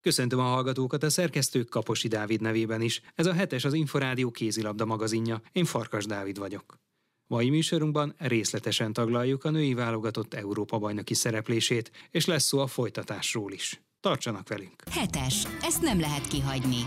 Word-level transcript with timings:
Köszöntöm 0.00 0.38
a 0.38 0.42
hallgatókat 0.42 1.02
a 1.02 1.10
szerkesztők 1.10 1.68
Kaposi 1.68 2.08
Dávid 2.08 2.40
nevében 2.40 2.80
is. 2.80 3.00
Ez 3.14 3.26
a 3.26 3.32
hetes 3.32 3.64
az 3.64 3.72
Inforádió 3.72 4.30
kézilabda 4.30 4.84
magazinja. 4.84 5.40
Én 5.52 5.64
Farkas 5.64 6.04
Dávid 6.04 6.38
vagyok. 6.38 6.78
Mai 7.26 7.50
műsorunkban 7.50 8.14
részletesen 8.18 8.92
taglaljuk 8.92 9.44
a 9.44 9.50
női 9.50 9.74
válogatott 9.74 10.34
Európa-bajnoki 10.34 11.14
szereplését, 11.14 11.90
és 12.10 12.26
lesz 12.26 12.44
szó 12.44 12.58
a 12.58 12.66
folytatásról 12.66 13.52
is. 13.52 13.82
Tartsanak 14.00 14.48
velünk! 14.48 14.82
Hetes. 14.90 15.46
Ezt 15.60 15.82
nem 15.82 16.00
lehet 16.00 16.26
kihagyni. 16.26 16.82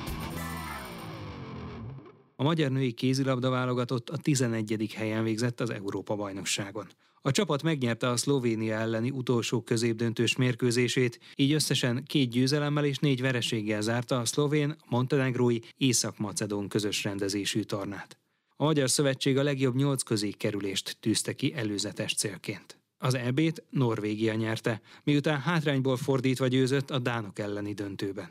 A 2.35 2.43
magyar 2.43 2.71
női 2.71 2.91
kézilabda 2.91 3.49
válogatott 3.49 4.09
a 4.09 4.17
11. 4.17 4.93
helyen 4.95 5.23
végzett 5.23 5.59
az 5.59 5.69
Európa-bajnokságon. 5.69 6.87
A 7.23 7.31
csapat 7.31 7.63
megnyerte 7.63 8.09
a 8.09 8.17
Szlovénia 8.17 8.75
elleni 8.75 9.09
utolsó 9.09 9.61
középdöntős 9.61 10.35
mérkőzését, 10.35 11.19
így 11.35 11.51
összesen 11.51 12.03
két 12.03 12.29
győzelemmel 12.29 12.85
és 12.85 12.97
négy 12.97 13.21
vereséggel 13.21 13.81
zárta 13.81 14.19
a 14.19 14.25
szlovén, 14.25 14.75
montenegrói, 14.89 15.59
észak-macedón 15.77 16.67
közös 16.67 17.03
rendezésű 17.03 17.61
tornát. 17.61 18.17
A 18.55 18.63
Magyar 18.63 18.89
Szövetség 18.89 19.37
a 19.37 19.43
legjobb 19.43 19.75
nyolc 19.75 20.03
közé 20.03 20.29
kerülést 20.29 20.97
tűzte 20.99 21.33
ki 21.33 21.53
előzetes 21.53 22.13
célként. 22.13 22.79
Az 22.97 23.13
EB-t 23.13 23.63
Norvégia 23.69 24.33
nyerte, 24.33 24.81
miután 25.03 25.39
hátrányból 25.39 25.97
fordítva 25.97 26.47
győzött 26.47 26.91
a 26.91 26.99
Dánok 26.99 27.39
elleni 27.39 27.73
döntőben. 27.73 28.29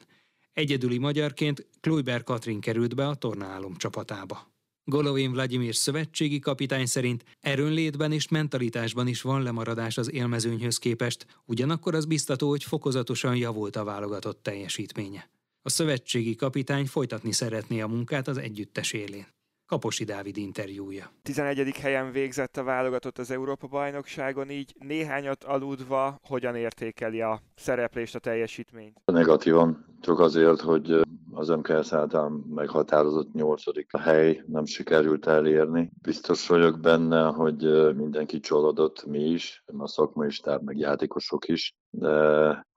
Egyedüli 0.52 0.98
magyarként 0.98 1.66
Kluiber 1.80 2.22
Katrin 2.22 2.60
került 2.60 2.94
be 2.94 3.08
a 3.08 3.14
tornálom 3.14 3.76
csapatába. 3.76 4.50
Golovin 4.84 5.32
Vladimir 5.32 5.74
szövetségi 5.74 6.38
kapitány 6.38 6.86
szerint 6.86 7.24
erőnlétben 7.40 8.12
és 8.12 8.28
mentalitásban 8.28 9.06
is 9.06 9.22
van 9.22 9.42
lemaradás 9.42 9.98
az 9.98 10.12
élmezőnyhöz 10.12 10.78
képest, 10.78 11.26
ugyanakkor 11.44 11.94
az 11.94 12.04
biztató, 12.04 12.48
hogy 12.48 12.64
fokozatosan 12.64 13.36
javult 13.36 13.76
a 13.76 13.84
válogatott 13.84 14.42
teljesítménye. 14.42 15.30
A 15.62 15.68
szövetségi 15.68 16.34
kapitány 16.34 16.86
folytatni 16.86 17.32
szeretné 17.32 17.80
a 17.80 17.86
munkát 17.86 18.28
az 18.28 18.36
együttes 18.36 18.92
élén. 18.92 19.26
Kaposi 19.70 20.04
Dávid 20.04 20.36
interjúja. 20.36 21.10
11. 21.22 21.76
helyen 21.76 22.12
végzett 22.12 22.56
a 22.56 22.62
válogatott 22.62 23.18
az 23.18 23.30
Európa-bajnokságon, 23.30 24.50
így 24.50 24.74
néhányat 24.78 25.44
aludva 25.44 26.18
hogyan 26.22 26.56
értékeli 26.56 27.20
a 27.20 27.40
szereplést, 27.54 28.14
a 28.14 28.18
teljesítményt? 28.18 29.00
Negatívan, 29.04 29.84
csak 30.00 30.18
azért, 30.18 30.60
hogy 30.60 31.00
az 31.32 31.48
MKS 31.48 31.92
által 31.92 32.44
meghatározott 32.48 33.32
nyolcadik 33.32 33.96
hely 33.96 34.42
nem 34.46 34.64
sikerült 34.64 35.26
elérni. 35.26 35.90
Biztos 36.02 36.48
vagyok 36.48 36.80
benne, 36.80 37.22
hogy 37.26 37.94
mindenki 37.96 38.40
csalódott, 38.40 39.06
mi 39.06 39.24
is, 39.24 39.64
a 39.78 39.88
szakmai 39.88 40.30
stáb, 40.30 40.62
meg 40.62 40.78
játékosok 40.78 41.48
is, 41.48 41.74
de 41.90 42.10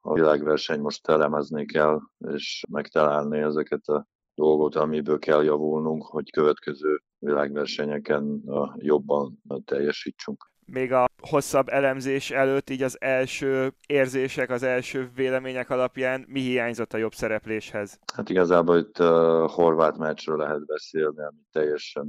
a 0.01 0.13
világverseny 0.13 0.79
most 0.79 1.07
elemezni 1.07 1.65
kell, 1.65 1.99
és 2.33 2.63
megtalálni 2.69 3.39
ezeket 3.39 3.87
a 3.87 4.07
dolgot, 4.35 4.75
amiből 4.75 5.19
kell 5.19 5.43
javulnunk, 5.43 6.03
hogy 6.03 6.31
következő 6.31 7.01
világversenyeken 7.19 8.43
jobban 8.77 9.41
teljesítsünk 9.65 10.51
még 10.65 10.93
a 10.93 11.05
hosszabb 11.21 11.67
elemzés 11.69 12.31
előtt, 12.31 12.69
így 12.69 12.83
az 12.83 13.01
első 13.01 13.73
érzések, 13.87 14.49
az 14.49 14.63
első 14.63 15.11
vélemények 15.15 15.69
alapján 15.69 16.25
mi 16.27 16.39
hiányzott 16.39 16.93
a 16.93 16.97
jobb 16.97 17.13
szerepléshez? 17.13 17.99
Hát 18.13 18.29
igazából 18.29 18.77
itt 18.77 18.99
uh, 18.99 19.07
horvát 19.51 19.97
meccsről 19.97 20.37
lehet 20.37 20.65
beszélni, 20.65 21.23
ami 21.23 21.41
teljesen 21.51 22.07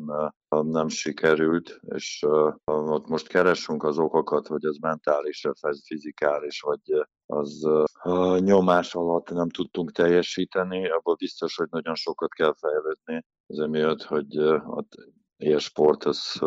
uh, 0.49 0.65
nem 0.65 0.89
sikerült, 0.89 1.81
és 1.95 2.25
uh, 2.27 2.55
ott 2.65 3.09
most 3.09 3.29
keresünk 3.29 3.83
az 3.83 3.99
okokat, 3.99 4.47
hogy 4.47 4.65
az 4.65 4.77
mentális, 4.81 5.49
vagy 5.61 5.79
fizikális, 5.87 6.61
vagy 6.61 6.81
az 7.27 7.65
uh, 8.05 8.39
nyomás 8.39 8.95
alatt 8.95 9.31
nem 9.31 9.49
tudtunk 9.49 9.93
teljesíteni, 9.93 10.89
abból 10.91 11.15
biztos, 11.15 11.57
hogy 11.57 11.69
nagyon 11.71 11.95
sokat 11.95 12.33
kell 12.33 12.55
fejlődni, 12.55 13.25
az 13.47 13.59
emiatt, 13.59 14.03
hogy 14.03 14.37
a 15.37 15.59
sport 15.59 16.05
az 16.05 16.39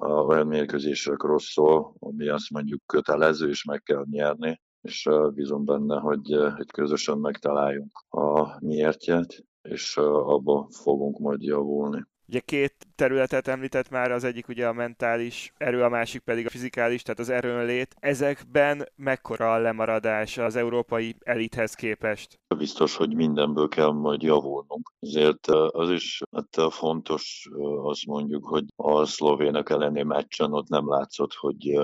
olyan 0.00 0.46
mérkőzésekről 0.46 1.38
szól, 1.38 1.94
ami 1.98 2.28
azt 2.28 2.50
mondjuk 2.50 2.82
kötelező, 2.86 3.48
és 3.48 3.64
meg 3.64 3.82
kell 3.82 4.04
nyerni, 4.10 4.60
és 4.80 5.08
bízom 5.34 5.64
benne, 5.64 5.98
hogy, 5.98 6.36
hogy 6.56 6.70
közösen 6.70 7.18
megtaláljunk 7.18 7.92
a 8.08 8.56
miértjét, 8.64 9.44
és 9.62 9.96
abba 9.96 10.68
fogunk 10.70 11.18
majd 11.18 11.42
javulni. 11.42 12.04
Ugye 12.28 12.40
két 12.40 12.74
területet 12.94 13.48
említett 13.48 13.90
már, 13.90 14.10
az 14.10 14.24
egyik 14.24 14.48
ugye 14.48 14.66
a 14.66 14.72
mentális 14.72 15.52
erő, 15.56 15.82
a 15.82 15.88
másik 15.88 16.20
pedig 16.20 16.46
a 16.46 16.50
fizikális, 16.50 17.02
tehát 17.02 17.20
az 17.20 17.28
erőnlét. 17.28 17.96
Ezekben 17.98 18.88
mekkora 18.96 19.52
a 19.52 19.58
lemaradás 19.58 20.38
az 20.38 20.56
európai 20.56 21.16
elithez 21.24 21.74
képest? 21.74 22.40
Biztos, 22.58 22.96
hogy 22.96 23.14
mindenből 23.14 23.68
kell 23.68 23.92
majd 23.92 24.22
javulnunk. 24.22 24.92
Ezért 25.00 25.46
az 25.46 25.90
is 25.90 26.22
hát 26.32 26.72
fontos, 26.72 27.48
azt 27.82 28.06
mondjuk, 28.06 28.44
hogy 28.44 28.64
a 28.76 29.04
szlovének 29.04 29.70
elleni 29.70 30.02
meccsen 30.02 30.52
ott 30.52 30.68
nem 30.68 30.88
látszott, 30.88 31.34
hogy 31.34 31.78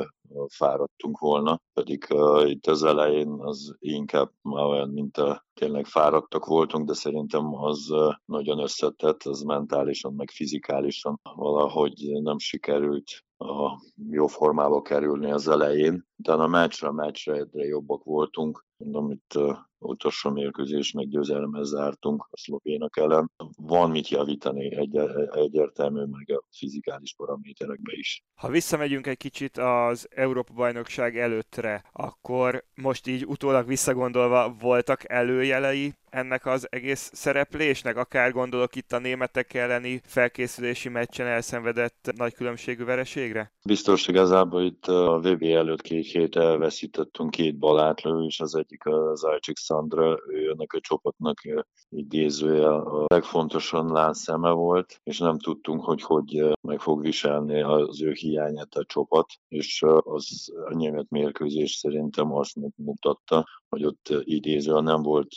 fáradtunk 0.49 1.19
volna, 1.19 1.61
pedig 1.73 2.07
uh, 2.11 2.51
itt 2.51 2.67
az 2.67 2.83
elején 2.83 3.31
az 3.39 3.77
inkább 3.79 4.31
már 4.43 4.65
olyan, 4.65 4.89
mint 4.89 5.17
a 5.17 5.45
tényleg 5.55 5.87
fáradtak 5.87 6.47
voltunk, 6.47 6.87
de 6.87 6.95
szerintem 6.95 7.55
az 7.55 7.91
uh, 7.91 8.15
nagyon 8.25 8.59
összetett, 8.59 9.23
az 9.23 9.41
mentálisan, 9.43 10.15
meg 10.15 10.31
fizikálisan 10.31 11.21
valahogy 11.35 12.21
nem 12.23 12.39
sikerült 12.39 13.25
a 13.43 13.81
jó 14.11 14.27
formába 14.27 14.83
kerülni 14.83 15.31
az 15.31 15.49
elején. 15.49 16.07
Utána 16.17 16.43
a 16.43 16.49
meccsre, 16.49 16.89
a 16.89 16.93
meccsre 16.93 17.35
egyre 17.35 17.65
jobbak 17.65 18.05
voltunk. 18.05 18.65
Mondom, 18.77 19.11
itt 19.11 19.33
uh, 19.35 19.57
utolsó 19.79 20.31
mérkőzés 20.31 20.93
meggyőzelemmel 20.93 21.65
zártunk 21.65 22.29
a 22.31 22.37
szlovénak 22.37 22.97
ellen. 22.97 23.31
Van 23.57 23.91
mit 23.91 24.09
javítani 24.09 24.77
egy, 24.77 24.97
egyértelmű, 25.31 26.05
meg 26.05 26.31
a 26.37 26.45
fizikális 26.51 27.15
paraméterekbe 27.15 27.93
is. 27.95 28.25
Ha 28.35 28.49
visszamegyünk 28.49 29.07
egy 29.07 29.17
kicsit 29.17 29.57
az 29.57 30.09
Európa-bajnokság 30.11 31.19
előttre, 31.19 31.85
akkor 31.93 32.65
most 32.75 33.07
így 33.07 33.27
utólag 33.27 33.67
visszagondolva 33.67 34.55
voltak 34.61 35.11
előjelei 35.11 35.95
ennek 36.13 36.47
az 36.47 36.67
egész 36.71 37.11
szereplésnek, 37.15 37.97
akár 37.97 38.33
gondolok 38.33 38.77
itt 38.77 38.93
a 38.93 38.99
németek 38.99 39.55
elleni 39.55 40.01
felkészülési 40.05 40.89
meccsen 40.89 41.27
elszenvedett 41.27 42.13
nagy 42.17 42.35
különbségű 42.35 42.85
vereségre? 42.85 43.53
Biztos 43.65 44.09
igazából 44.09 44.63
itt 44.63 44.87
a 44.87 45.21
VB 45.23 45.43
előtt 45.43 45.81
két 45.81 46.07
hét 46.07 46.37
elveszítettünk 46.37 47.31
két 47.31 47.59
balátlő, 47.59 48.25
és 48.25 48.41
az 48.41 48.55
egyik 48.55 48.87
az 48.87 49.25
Ajcsik 49.25 49.57
Szandra, 49.57 50.19
ő 50.29 50.51
ennek 50.51 50.73
a 50.73 50.81
csapatnak 50.81 51.41
idézője 51.89 52.69
a 52.69 53.05
legfontosan 53.07 53.93
láncszeme 53.93 54.51
volt, 54.51 55.01
és 55.03 55.19
nem 55.19 55.39
tudtunk, 55.39 55.85
hogy 55.85 56.03
hogy 56.03 56.57
meg 56.61 56.81
fog 56.81 57.03
viselni 57.03 57.63
az 57.63 58.03
ő 58.03 58.13
hiányát 58.13 58.75
a 58.75 58.85
csapat, 58.85 59.27
és 59.49 59.83
az 59.99 60.53
a 60.71 60.75
német 60.75 61.11
mérkőzés 61.11 61.73
szerintem 61.73 62.33
azt 62.33 62.57
mutatta, 62.77 63.45
hogy 63.73 63.85
ott 63.85 64.09
idézően 64.25 64.83
nem 64.83 65.03
volt 65.03 65.35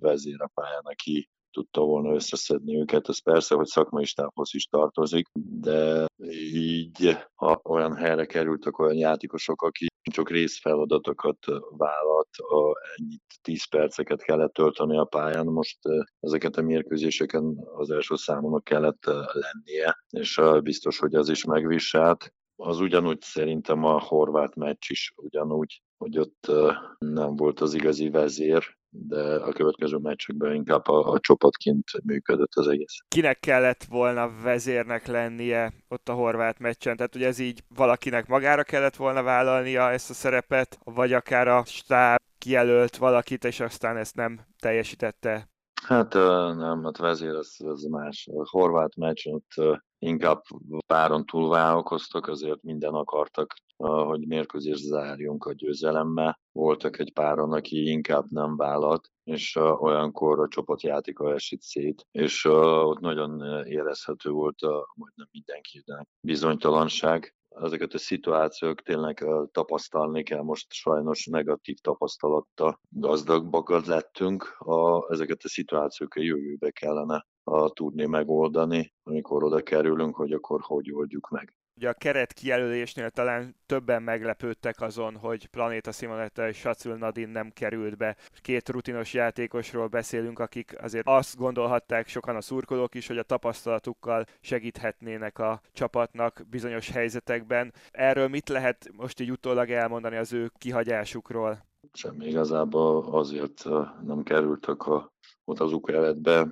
vezér 0.00 0.42
a 0.42 0.50
pályán, 0.54 0.82
aki 0.84 1.28
tudta 1.50 1.80
volna 1.80 2.14
összeszedni 2.14 2.76
őket. 2.76 3.08
Ez 3.08 3.22
persze, 3.22 3.54
hogy 3.54 3.66
szakmai 3.66 4.04
stábhoz 4.04 4.54
is 4.54 4.64
tartozik, 4.64 5.26
de 5.60 6.06
így 6.52 7.16
ha 7.34 7.60
olyan 7.64 7.94
helyre 7.96 8.26
kerültek 8.26 8.78
olyan 8.78 8.96
játékosok, 8.96 9.62
akik 9.62 9.88
csak 10.12 10.30
részfeladatokat 10.30 11.38
vállalt, 11.76 12.36
a, 12.36 12.80
ennyit 12.96 13.22
10 13.42 13.68
perceket 13.68 14.22
kellett 14.22 14.52
tölteni 14.52 14.98
a 14.98 15.04
pályán, 15.04 15.46
most 15.46 15.78
ezeket 16.20 16.56
a 16.56 16.62
mérkőzéseken 16.62 17.66
az 17.74 17.90
első 17.90 18.16
számomnak 18.16 18.64
kellett 18.64 19.04
lennie, 19.32 20.04
és 20.10 20.40
biztos, 20.62 20.98
hogy 20.98 21.14
ez 21.14 21.28
is 21.28 21.44
megviselt. 21.44 22.32
Az 22.56 22.80
ugyanúgy 22.80 23.20
szerintem 23.20 23.84
a 23.84 24.00
horvát 24.00 24.54
meccs 24.54 24.90
is 24.90 25.12
ugyanúgy, 25.16 25.82
hogy 25.98 26.18
ott 26.18 26.50
nem 26.98 27.36
volt 27.36 27.60
az 27.60 27.74
igazi 27.74 28.10
vezér, 28.10 28.76
de 28.90 29.34
a 29.34 29.52
következő 29.52 29.96
meccsekben 29.96 30.54
inkább 30.54 30.86
a, 30.86 31.12
a 31.12 31.18
csapatként 31.20 31.84
működött 32.04 32.54
az 32.54 32.68
egész. 32.68 32.96
Kinek 33.08 33.40
kellett 33.40 33.84
volna 33.84 34.30
vezérnek 34.42 35.06
lennie 35.06 35.72
ott 35.88 36.08
a 36.08 36.12
horvát 36.12 36.58
meccsen? 36.58 36.96
Tehát, 36.96 37.12
hogy 37.12 37.22
ez 37.22 37.38
így 37.38 37.62
valakinek 37.74 38.26
magára 38.26 38.62
kellett 38.62 38.96
volna 38.96 39.22
vállalnia 39.22 39.90
ezt 39.90 40.10
a 40.10 40.14
szerepet, 40.14 40.78
vagy 40.84 41.12
akár 41.12 41.48
a 41.48 41.64
stáb 41.64 42.18
kijelölt 42.38 42.96
valakit, 42.96 43.44
és 43.44 43.60
aztán 43.60 43.96
ezt 43.96 44.14
nem 44.14 44.40
teljesítette 44.58 45.48
Hát 45.84 46.14
nem, 46.54 46.84
hát 46.84 46.96
vezér 46.96 47.34
az, 47.34 47.56
az 47.64 47.82
más. 47.82 48.28
A 48.32 48.48
horvát 48.50 48.96
meccs 48.96 49.26
ott 49.26 49.80
inkább 49.98 50.42
páron 50.86 51.26
túl 51.26 51.48
vállalkoztak, 51.48 52.26
azért 52.26 52.62
minden 52.62 52.94
akartak, 52.94 53.54
hogy 53.76 54.26
mérkőzés 54.26 54.76
zárjunk 54.76 55.44
a 55.44 55.52
győzelemmel. 55.52 56.40
Voltak 56.52 56.98
egy 56.98 57.12
páron, 57.12 57.52
aki 57.52 57.90
inkább 57.90 58.24
nem 58.28 58.56
vállalt, 58.56 59.10
és 59.24 59.56
olyankor 59.56 60.40
a 60.40 60.48
csapatjátéka 60.48 61.32
esett 61.32 61.60
szét, 61.60 62.06
és 62.10 62.44
ott 62.44 62.98
nagyon 62.98 63.64
érezhető 63.66 64.30
volt 64.30 64.60
a, 64.60 64.92
majdnem 64.94 65.28
mindenkinek 65.30 66.08
bizonytalanság, 66.20 67.36
ezeket 67.62 67.92
a 67.92 67.98
szituációk 67.98 68.82
tényleg 68.82 69.24
tapasztalni 69.52 70.22
kell. 70.22 70.42
Most 70.42 70.72
sajnos 70.72 71.26
negatív 71.26 71.76
tapasztalatta 71.78 72.80
gazdagbak 72.88 73.86
lettünk. 73.86 74.56
A, 74.58 75.12
ezeket 75.12 75.42
a 75.42 75.48
szituációk 75.48 76.14
a 76.14 76.20
jövőbe 76.20 76.70
kellene 76.70 77.26
a, 77.42 77.70
tudni 77.70 78.06
megoldani, 78.06 78.92
amikor 79.02 79.44
oda 79.44 79.62
kerülünk, 79.62 80.16
hogy 80.16 80.32
akkor 80.32 80.60
hogy 80.62 80.92
oldjuk 80.92 81.28
meg. 81.28 81.54
Ugye 81.78 81.88
a 81.88 81.92
keret 81.92 82.32
kijelölésnél 82.32 83.10
talán 83.10 83.56
többen 83.66 84.02
meglepődtek 84.02 84.80
azon, 84.80 85.16
hogy 85.16 85.46
Planéta 85.46 85.92
Simonetta 85.92 86.48
és 86.48 86.56
Sacil 86.56 86.94
Nadin 86.94 87.28
nem 87.28 87.50
került 87.50 87.96
be. 87.96 88.16
Két 88.40 88.68
rutinos 88.68 89.14
játékosról 89.14 89.86
beszélünk, 89.86 90.38
akik 90.38 90.82
azért 90.82 91.06
azt 91.06 91.36
gondolhatták 91.36 92.08
sokan 92.08 92.36
a 92.36 92.40
szurkolók 92.40 92.94
is, 92.94 93.06
hogy 93.06 93.18
a 93.18 93.22
tapasztalatukkal 93.22 94.24
segíthetnének 94.40 95.38
a 95.38 95.60
csapatnak 95.72 96.42
bizonyos 96.50 96.90
helyzetekben. 96.90 97.72
Erről 97.90 98.28
mit 98.28 98.48
lehet 98.48 98.90
most 98.96 99.20
így 99.20 99.30
utólag 99.30 99.70
elmondani 99.70 100.16
az 100.16 100.32
ő 100.32 100.50
kihagyásukról? 100.58 101.58
Semmi 101.92 102.26
igazából 102.26 103.14
azért 103.14 103.64
nem 104.04 104.22
kerültek 104.22 104.86
a, 104.86 105.12
ott 105.44 105.60
az 105.60 105.72
UKL-be 105.72 106.48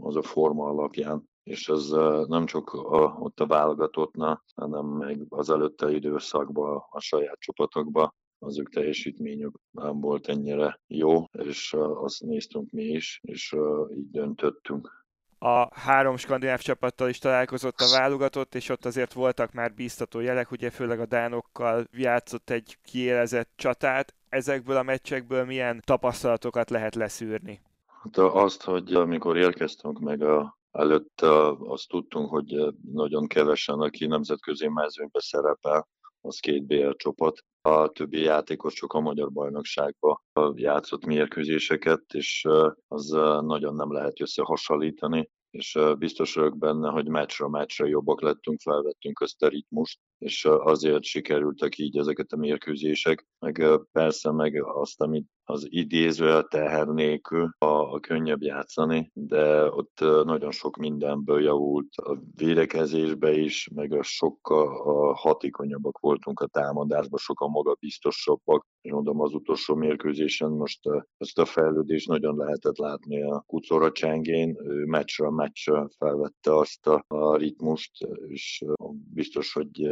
az 0.00 0.16
a 0.16 0.22
forma 0.22 0.66
alapján 0.66 1.28
és 1.46 1.68
ez 1.68 1.88
nem 2.28 2.46
csak 2.46 2.72
a, 2.72 3.16
ott 3.18 3.40
a 3.40 3.46
válogatottnál, 3.46 4.42
hanem 4.54 4.86
meg 4.86 5.26
az 5.28 5.50
előtte 5.50 5.90
időszakban 5.90 6.82
a 6.90 7.00
saját 7.00 7.38
csapatokban 7.38 8.14
az 8.38 8.58
ők 8.58 8.68
teljesítményük 8.68 9.58
nem 9.70 10.00
volt 10.00 10.28
ennyire 10.28 10.80
jó, 10.86 11.24
és 11.32 11.76
azt 11.78 12.22
néztünk 12.22 12.70
mi 12.70 12.84
is, 12.84 13.20
és 13.22 13.56
így 13.96 14.10
döntöttünk. 14.10 15.04
A 15.38 15.78
három 15.80 16.16
skandináv 16.16 16.60
csapattal 16.60 17.08
is 17.08 17.18
találkozott 17.18 17.80
a 17.80 17.98
válogatott, 17.98 18.54
és 18.54 18.68
ott 18.68 18.84
azért 18.84 19.12
voltak 19.12 19.52
már 19.52 19.74
bíztató 19.74 20.20
jelek, 20.20 20.50
ugye 20.50 20.70
főleg 20.70 21.00
a 21.00 21.06
dánokkal 21.06 21.86
játszott 21.92 22.50
egy 22.50 22.78
kiélezett 22.84 23.50
csatát. 23.56 24.14
Ezekből 24.28 24.76
a 24.76 24.82
meccsekből 24.82 25.44
milyen 25.44 25.82
tapasztalatokat 25.84 26.70
lehet 26.70 26.94
leszűrni? 26.94 27.60
Hát 28.02 28.16
azt, 28.16 28.62
hogy 28.62 28.94
amikor 28.94 29.36
érkeztünk 29.36 29.98
meg 29.98 30.22
a 30.22 30.56
Előtt 30.76 31.20
azt 31.58 31.88
tudtunk, 31.88 32.30
hogy 32.30 32.74
nagyon 32.92 33.26
kevesen, 33.26 33.80
aki 33.80 34.06
nemzetközi 34.06 34.68
mezőnybe 34.68 35.20
szerepel, 35.20 35.88
az 36.20 36.38
két 36.38 36.66
BL 36.66 36.90
csapat. 36.90 37.38
A 37.60 37.88
többi 37.88 38.20
játékos 38.20 38.74
csak 38.74 38.92
a 38.92 39.00
magyar 39.00 39.32
bajnokságban 39.32 40.20
játszott 40.54 41.04
mérkőzéseket, 41.04 42.02
és 42.12 42.46
az 42.88 43.08
nagyon 43.40 43.74
nem 43.74 43.92
lehet 43.92 44.20
összehasonlítani 44.20 45.30
és 45.56 45.78
biztos 45.98 46.34
vagyok 46.34 46.58
benne, 46.58 46.88
hogy 46.88 47.08
meccsre 47.08 47.48
meccsre 47.48 47.86
jobbak 47.86 48.20
lettünk, 48.20 48.60
felvettünk 48.60 49.18
ezt 49.22 49.42
a 49.42 49.48
ritmust, 49.48 49.98
és 50.18 50.44
azért 50.44 51.04
sikerültek 51.04 51.78
így 51.78 51.98
ezeket 51.98 52.32
a 52.32 52.36
mérkőzések, 52.36 53.26
meg 53.38 53.62
persze 53.92 54.32
meg 54.32 54.62
azt, 54.64 55.00
amit 55.00 55.26
az 55.48 55.66
idéző 55.68 56.42
teher 56.48 56.86
nélkül 56.86 57.54
a, 57.58 57.66
a 57.66 58.00
könnyebb 58.00 58.42
játszani, 58.42 59.10
de 59.14 59.70
ott 59.70 60.00
nagyon 60.24 60.50
sok 60.50 60.76
mindenből 60.76 61.42
javult 61.42 61.88
a 61.96 62.18
védekezésbe 62.34 63.32
is, 63.32 63.68
meg 63.74 63.92
a 63.92 64.02
sokkal 64.02 64.66
a 64.66 65.14
hatékonyabbak 65.14 65.98
voltunk 65.98 66.40
a 66.40 66.46
támadásban, 66.46 67.18
sokkal 67.18 67.48
magabiztosabbak, 67.48 68.66
és 68.80 68.90
mondom 68.90 69.20
az 69.20 69.34
utolsó 69.34 69.74
mérkőzésen 69.74 70.50
most 70.50 70.80
ezt 71.16 71.38
a 71.38 71.44
fejlődést 71.44 72.08
nagyon 72.08 72.36
lehetett 72.36 72.76
látni 72.76 73.22
a 73.22 73.44
Kucora 73.46 73.92
Csengén, 73.92 74.56
ő 74.64 74.84
meccsről 74.84 75.30
meccsre 75.30 75.88
felvette 75.98 76.56
azt 76.56 76.86
a, 76.86 77.04
a 77.08 77.36
ritmust, 77.36 77.92
és 78.26 78.64
biztos, 79.12 79.52
hogy 79.52 79.88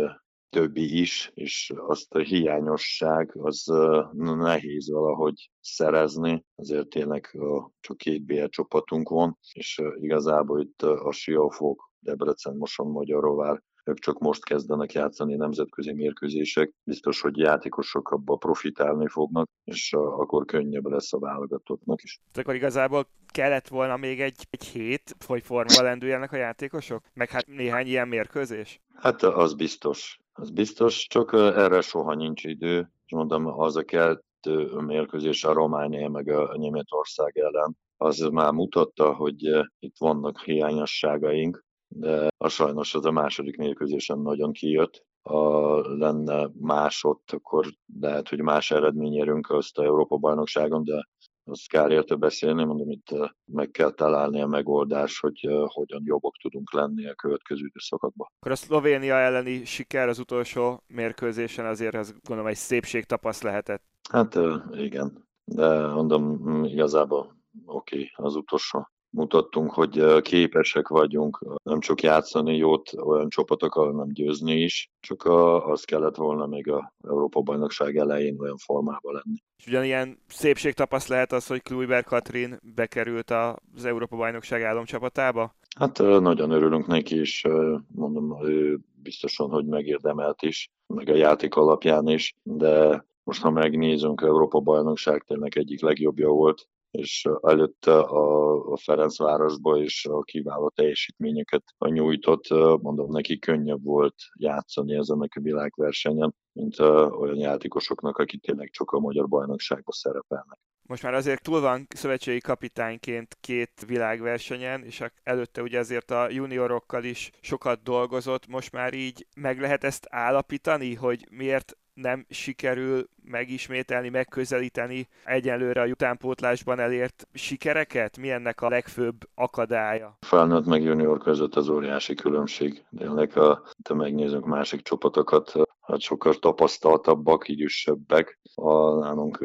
többi 0.55 1.01
is, 1.01 1.31
és 1.35 1.73
azt 1.77 2.15
a 2.15 2.19
hiányosság 2.19 3.31
az 3.37 3.65
nehéz 4.13 4.91
valahogy 4.91 5.51
szerezni, 5.61 6.45
azért 6.55 6.89
tényleg 6.89 7.39
csak 7.81 7.97
két 7.97 8.25
BL 8.25 8.45
csapatunk 8.45 9.09
van, 9.09 9.39
és 9.53 9.83
igazából 10.01 10.61
itt 10.61 10.83
a 10.83 11.13
Siófok, 11.13 11.91
Debrecen, 11.99 12.57
Moson, 12.57 12.91
Magyarovár 12.91 13.63
ők 13.85 13.99
csak 13.99 14.19
most 14.19 14.45
kezdenek 14.45 14.93
játszani 14.93 15.35
nemzetközi 15.35 15.93
mérkőzések, 15.93 16.73
biztos, 16.85 17.21
hogy 17.21 17.37
játékosok 17.39 18.11
abba 18.11 18.37
profitálni 18.37 19.09
fognak, 19.09 19.49
és 19.65 19.93
akkor 19.93 20.45
könnyebb 20.45 20.85
lesz 20.85 21.13
a 21.13 21.19
válogatottnak 21.19 22.03
is. 22.03 22.21
Akkor 22.35 22.55
igazából 22.55 23.07
kellett 23.27 23.69
volna 23.69 23.97
még 23.97 24.21
egy, 24.21 24.47
egy 24.51 24.65
hét, 24.65 25.17
hogy 25.27 25.43
formába 25.43 25.83
lendüljenek 25.83 26.33
a 26.33 26.37
játékosok? 26.37 27.03
Meg 27.15 27.31
hát 27.31 27.47
néhány 27.47 27.87
ilyen 27.87 28.09
mérkőzés? 28.09 28.81
Hát 28.95 29.23
az 29.23 29.55
biztos. 29.55 30.19
Az 30.37 30.51
biztos, 30.51 31.07
csak 31.07 31.33
erre 31.33 31.81
soha 31.81 32.15
nincs 32.15 32.45
idő. 32.45 32.91
És 33.05 33.13
mondom, 33.13 33.47
az 33.47 33.77
a 33.77 33.83
kettő 33.83 34.79
mérkőzés 34.79 35.45
a 35.45 35.53
Románia 35.53 36.09
meg 36.09 36.29
a 36.29 36.57
Németország 36.57 37.39
ellen, 37.39 37.77
az 37.97 38.19
már 38.19 38.53
mutatta, 38.53 39.15
hogy 39.15 39.43
itt 39.79 39.97
vannak 39.99 40.41
hiányosságaink, 40.41 41.65
de 41.89 42.29
a 42.37 42.49
sajnos 42.49 42.95
az 42.95 43.05
a 43.05 43.11
második 43.11 43.57
mérkőzésen 43.57 44.19
nagyon 44.19 44.53
kijött. 44.53 45.05
Ha 45.23 45.77
lenne 45.97 46.51
más 46.61 47.05
ott, 47.05 47.31
akkor 47.33 47.67
lehet, 48.01 48.29
hogy 48.29 48.41
más 48.41 48.71
eredmény 48.71 49.15
érünk 49.15 49.51
azt 49.51 49.79
a 49.79 49.85
Európa-bajnokságon, 49.85 50.85
de 50.85 51.09
azt 51.45 51.69
kár 51.69 51.91
érte 51.91 52.15
beszélni, 52.15 52.65
mondom, 52.65 52.91
itt 52.91 53.09
meg 53.45 53.71
kell 53.71 53.91
találni 53.91 54.41
a 54.41 54.47
megoldás, 54.47 55.19
hogy 55.19 55.49
hogyan 55.65 56.03
jobbak 56.05 56.37
tudunk 56.37 56.73
lenni 56.73 57.09
a 57.09 57.15
következő 57.15 57.67
időszakokban. 57.67 58.29
Akkor 58.39 58.53
a 58.53 58.57
Szlovénia 58.57 59.15
elleni 59.15 59.65
siker 59.65 60.09
az 60.09 60.19
utolsó 60.19 60.83
mérkőzésen 60.87 61.67
azért 61.67 61.95
az 61.95 62.15
gondolom 62.23 62.51
egy 62.51 62.57
szépség 62.57 63.05
tapaszt 63.05 63.43
lehetett. 63.43 63.83
Hát 64.11 64.39
igen, 64.73 65.27
de 65.45 65.87
mondom, 65.87 66.65
igazából 66.65 67.37
oké, 67.67 67.97
okay, 67.97 68.27
az 68.27 68.37
utolsó 68.37 68.89
mutattunk, 69.15 69.73
hogy 69.73 70.21
képesek 70.21 70.89
vagyunk 70.89 71.45
nem 71.63 71.81
csak 71.81 72.03
játszani 72.03 72.57
jót 72.57 72.93
olyan 72.93 73.29
csapatokkal, 73.29 73.93
hanem 73.93 74.09
győzni 74.13 74.63
is, 74.63 74.91
csak 75.01 75.25
az 75.67 75.85
kellett 75.85 76.17
volna 76.17 76.47
még 76.47 76.71
a 76.71 76.93
Európa-bajnokság 77.09 77.97
elején 77.97 78.41
olyan 78.41 78.57
formában 78.57 79.13
lenni. 79.13 79.37
És 79.57 79.67
ugyanilyen 79.67 80.19
szépség 80.29 80.73
tapaszt 80.73 81.09
lehet 81.09 81.33
az, 81.33 81.47
hogy 81.47 81.63
Kluiber 81.63 82.05
Katrin 82.05 82.59
bekerült 82.75 83.31
az 83.31 83.85
Európa-bajnokság 83.85 84.63
álomcsapatába? 84.63 85.55
Hát 85.77 85.99
nagyon 85.99 86.51
örülünk 86.51 86.87
neki, 86.87 87.17
és 87.17 87.47
mondom, 87.95 88.47
ő 88.47 88.79
biztosan, 89.03 89.51
hogy 89.51 89.67
megérdemelt 89.67 90.43
is, 90.43 90.71
meg 90.87 91.09
a 91.09 91.15
játék 91.15 91.55
alapján 91.55 92.09
is, 92.09 92.35
de 92.43 93.05
most 93.23 93.43
ha 93.43 93.51
megnézünk, 93.51 94.21
Európa 94.21 94.61
bajnokság 94.61 95.23
tényleg 95.23 95.59
egyik 95.59 95.81
legjobbja 95.81 96.29
volt, 96.29 96.69
és 96.95 97.29
előtte 97.43 97.99
a, 97.99 98.77
Ferencvárosba 98.77 99.79
is 99.79 100.07
a 100.07 100.23
kiváló 100.23 100.69
teljesítményeket 100.69 101.63
nyújtott. 101.79 102.49
Mondom, 102.83 103.11
neki 103.11 103.39
könnyebb 103.39 103.85
volt 103.85 104.15
játszani 104.39 104.95
ezen 104.95 105.21
a 105.21 105.41
világversenyen, 105.41 106.35
mint 106.53 106.79
olyan 106.79 107.39
játékosoknak, 107.39 108.19
akik 108.19 108.43
tényleg 108.43 108.71
csak 108.71 108.91
a 108.91 108.99
magyar 108.99 109.29
bajnokságban 109.29 109.95
szerepelnek. 109.95 110.59
Most 110.87 111.03
már 111.03 111.15
azért 111.15 111.43
túl 111.43 111.61
van 111.61 111.87
szövetségi 111.89 112.41
kapitányként 112.41 113.37
két 113.41 113.85
világversenyen, 113.87 114.83
és 114.85 115.03
előtte 115.23 115.63
ugye 115.63 115.79
azért 115.79 116.11
a 116.11 116.31
juniorokkal 116.31 117.05
is 117.05 117.31
sokat 117.41 117.83
dolgozott. 117.83 118.47
Most 118.47 118.73
már 118.73 118.95
így 118.95 119.27
meg 119.37 119.61
lehet 119.61 119.85
ezt 119.85 120.07
állapítani, 120.11 120.95
hogy 120.95 121.27
miért 121.31 121.77
nem 121.95 122.27
sikerül 122.31 123.09
megismételni, 123.25 124.09
megközelíteni 124.09 125.09
egyenlőre 125.25 125.81
a 125.81 125.87
utánpótlásban 125.87 126.79
elért 126.79 127.29
sikereket? 127.33 128.17
Mi 128.17 128.31
ennek 128.31 128.61
a 128.61 128.69
legfőbb 128.69 129.17
akadálya? 129.35 130.19
Felnőtt 130.21 130.67
meg 130.67 130.83
junior 130.83 131.19
között 131.19 131.55
az 131.55 131.69
óriási 131.69 132.15
különbség. 132.15 132.85
Tényleg, 132.99 133.33
ha 133.33 133.63
te 133.83 133.95
megnézünk 133.95 134.47
másik 134.47 134.83
csapatokat, 134.83 135.53
hát 135.81 136.01
sokkal 136.01 136.35
tapasztaltabbak, 136.35 137.49
idősebbek. 137.49 138.39
A, 138.55 138.99
nálunk 138.99 139.45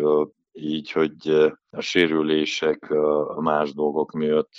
így, 0.51 0.91
hogy 0.91 1.29
a 1.69 1.81
sérülések, 1.81 2.91
a 3.27 3.41
más 3.41 3.73
dolgok 3.73 4.11
miatt 4.11 4.51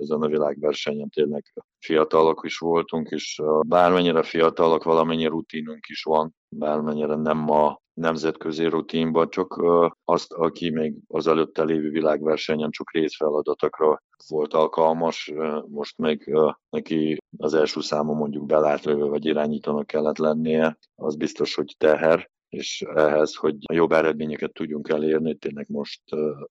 ezen 0.00 0.22
a 0.22 0.28
világversenyen 0.28 1.08
tényleg 1.08 1.52
fiatalok 1.78 2.40
is 2.44 2.58
voltunk, 2.58 3.08
és 3.08 3.40
bármennyire 3.66 4.22
fiatalok, 4.22 4.84
valamennyi 4.84 5.26
rutinunk 5.26 5.86
is 5.88 6.02
van, 6.02 6.34
bármennyire 6.48 7.14
nem 7.14 7.50
a 7.50 7.80
nemzetközi 7.94 8.64
rutinban, 8.64 9.30
csak 9.30 9.62
azt, 10.04 10.32
aki 10.32 10.70
még 10.70 10.94
az 11.08 11.26
előtte 11.26 11.64
lévő 11.64 11.90
világversenyen 11.90 12.70
csak 12.70 12.92
részfeladatokra 12.92 14.02
volt 14.28 14.54
alkalmas, 14.54 15.32
most 15.66 15.98
meg 15.98 16.38
neki 16.70 17.18
az 17.38 17.54
első 17.54 17.80
számon 17.80 18.16
mondjuk 18.16 18.46
belátlövő 18.46 19.04
vagy 19.04 19.24
irányítónak 19.24 19.86
kellett 19.86 20.18
lennie, 20.18 20.78
az 20.94 21.16
biztos, 21.16 21.54
hogy 21.54 21.74
teher, 21.78 22.30
és 22.50 22.84
ehhez, 22.94 23.34
hogy 23.34 23.56
jobb 23.72 23.92
eredményeket 23.92 24.52
tudjunk 24.52 24.88
elérni, 24.88 25.36
tényleg 25.36 25.66
most 25.68 26.02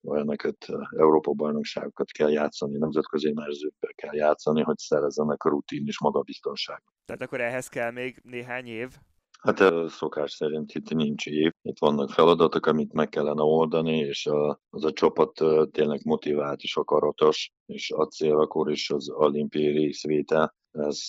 olyanokat 0.02 0.66
Európa-bajnokságokat 0.98 2.12
kell 2.12 2.30
játszani, 2.30 2.78
nemzetközi 2.78 3.34
merzőkbe 3.34 3.92
kell 3.96 4.16
játszani, 4.16 4.62
hogy 4.62 4.78
szerezzenek 4.78 5.44
a 5.44 5.50
rutin 5.50 5.84
és 5.88 6.00
magabiztonságot. 6.00 6.94
Tehát 7.06 7.22
akkor 7.22 7.42
ehhez 7.42 7.68
kell 7.68 7.92
még 7.92 8.20
néhány 8.24 8.68
év? 8.68 8.90
Hát 9.40 9.90
szokás 9.90 10.32
szerint 10.32 10.74
itt 10.74 10.94
nincs 10.94 11.28
év, 11.28 11.52
itt 11.62 11.80
vannak 11.80 12.10
feladatok, 12.10 12.66
amit 12.66 12.94
meg 12.94 13.10
kellene 13.10 13.42
oldani, 13.42 13.98
és 13.98 14.30
az 14.70 14.86
a 14.86 14.92
csapat 14.92 15.32
tényleg 15.72 16.02
motivált 16.04 16.62
és 16.62 16.78
akaratos, 16.78 17.52
és 17.66 17.92
a 17.92 18.06
cél 18.06 18.40
akkor 18.40 18.72
is 18.72 18.90
az 18.90 19.10
olimpiai 19.10 19.72
részvétel. 19.72 20.56
Ez 20.72 21.00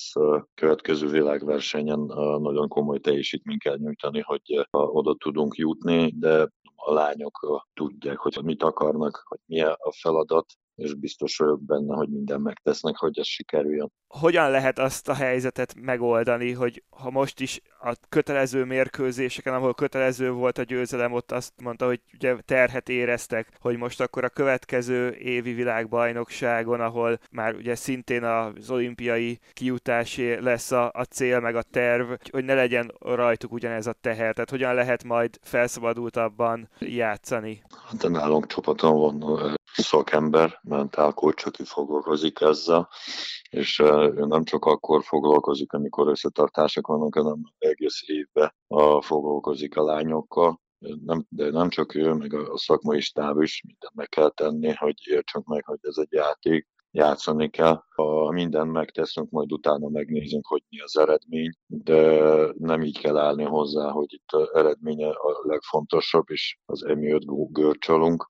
következő 0.54 1.08
világversenyen 1.08 1.98
nagyon 2.40 2.68
komoly 2.68 2.98
teljesítményt 2.98 3.62
kell 3.62 3.76
nyújtani, 3.76 4.20
hogy 4.20 4.68
oda 4.70 5.14
tudunk 5.14 5.56
jutni, 5.56 6.12
de 6.18 6.48
a 6.74 6.92
lányok 6.92 7.66
tudják, 7.74 8.18
hogy 8.18 8.38
mit 8.42 8.62
akarnak, 8.62 9.22
hogy 9.24 9.38
mi 9.46 9.60
a 9.62 9.92
feladat, 10.00 10.46
és 10.74 10.94
biztos 10.94 11.36
vagyok 11.36 11.62
benne, 11.64 11.94
hogy 11.94 12.08
minden 12.08 12.40
megtesznek, 12.40 12.96
hogy 12.96 13.18
ez 13.18 13.26
sikerüljön. 13.26 13.92
Hogyan 14.10 14.50
lehet 14.50 14.78
azt 14.78 15.08
a 15.08 15.14
helyzetet 15.14 15.74
megoldani, 15.80 16.52
hogy 16.52 16.82
ha 16.90 17.10
most 17.10 17.40
is 17.40 17.60
a 17.80 17.92
kötelező 18.08 18.64
mérkőzéseken, 18.64 19.54
ahol 19.54 19.74
kötelező 19.74 20.30
volt 20.30 20.58
a 20.58 20.62
győzelem, 20.62 21.12
ott 21.12 21.32
azt 21.32 21.52
mondta, 21.62 21.86
hogy 21.86 22.00
ugye 22.14 22.36
terhet 22.44 22.88
éreztek, 22.88 23.48
hogy 23.60 23.76
most 23.76 24.00
akkor 24.00 24.24
a 24.24 24.28
következő 24.28 25.10
évi 25.10 25.52
világbajnokságon, 25.52 26.80
ahol 26.80 27.18
már 27.30 27.54
ugye 27.54 27.74
szintén 27.74 28.24
az 28.24 28.70
olimpiai 28.70 29.38
kijutásé 29.52 30.34
lesz 30.34 30.70
a, 30.70 30.90
a 30.94 31.04
cél, 31.04 31.40
meg 31.40 31.56
a 31.56 31.62
terv, 31.62 32.12
hogy 32.30 32.44
ne 32.44 32.54
legyen 32.54 32.92
rajtuk 33.00 33.52
ugyanez 33.52 33.86
a 33.86 33.96
teher. 34.00 34.34
Tehát 34.34 34.50
hogyan 34.50 34.74
lehet 34.74 35.04
majd 35.04 35.38
felszabadultabban 35.42 36.68
játszani? 36.78 37.62
Hát 37.88 38.08
nálunk 38.08 38.46
csapaton 38.46 38.98
van 38.98 39.58
szakember, 39.74 40.60
mentálkócs, 40.62 41.44
aki 41.44 41.64
foglalkozik 41.64 42.40
ezzel, 42.40 42.88
és 43.50 43.78
ő 43.78 44.24
nem 44.26 44.44
csak 44.44 44.64
akkor 44.64 45.02
foglalkozik, 45.02 45.72
amikor 45.72 46.08
összetartások 46.08 46.86
vannak, 46.86 47.14
hanem 47.14 47.42
egész 47.58 48.02
évben 48.06 48.54
foglalkozik 49.00 49.76
a 49.76 49.84
lányokkal, 49.84 50.60
nem, 51.04 51.26
de 51.28 51.50
nem 51.50 51.68
csak 51.68 51.94
ő, 51.94 52.12
meg 52.12 52.34
a 52.34 52.58
szakmai 52.58 53.00
stáb 53.00 53.42
is 53.42 53.62
mindent 53.66 53.94
meg 53.94 54.08
kell 54.08 54.30
tenni, 54.30 54.72
hogy 54.74 54.94
értsünk 55.04 55.46
meg, 55.46 55.64
hogy 55.64 55.78
ez 55.82 55.96
egy 55.96 56.12
játék, 56.12 56.68
játszani 56.90 57.50
kell. 57.50 57.82
Ha 57.94 58.30
mindent 58.30 58.72
megteszünk, 58.72 59.30
majd 59.30 59.52
utána 59.52 59.88
megnézünk, 59.88 60.46
hogy 60.46 60.62
mi 60.68 60.80
az 60.80 60.98
eredmény, 60.98 61.50
de 61.66 62.22
nem 62.58 62.82
így 62.82 63.00
kell 63.00 63.16
állni 63.16 63.44
hozzá, 63.44 63.90
hogy 63.90 64.12
itt 64.12 64.32
az 64.32 64.54
eredménye 64.54 65.08
a 65.08 65.40
legfontosabb, 65.42 66.30
és 66.30 66.58
az 66.64 66.84
emiatt 66.84 67.24
görcsölünk, 67.52 68.28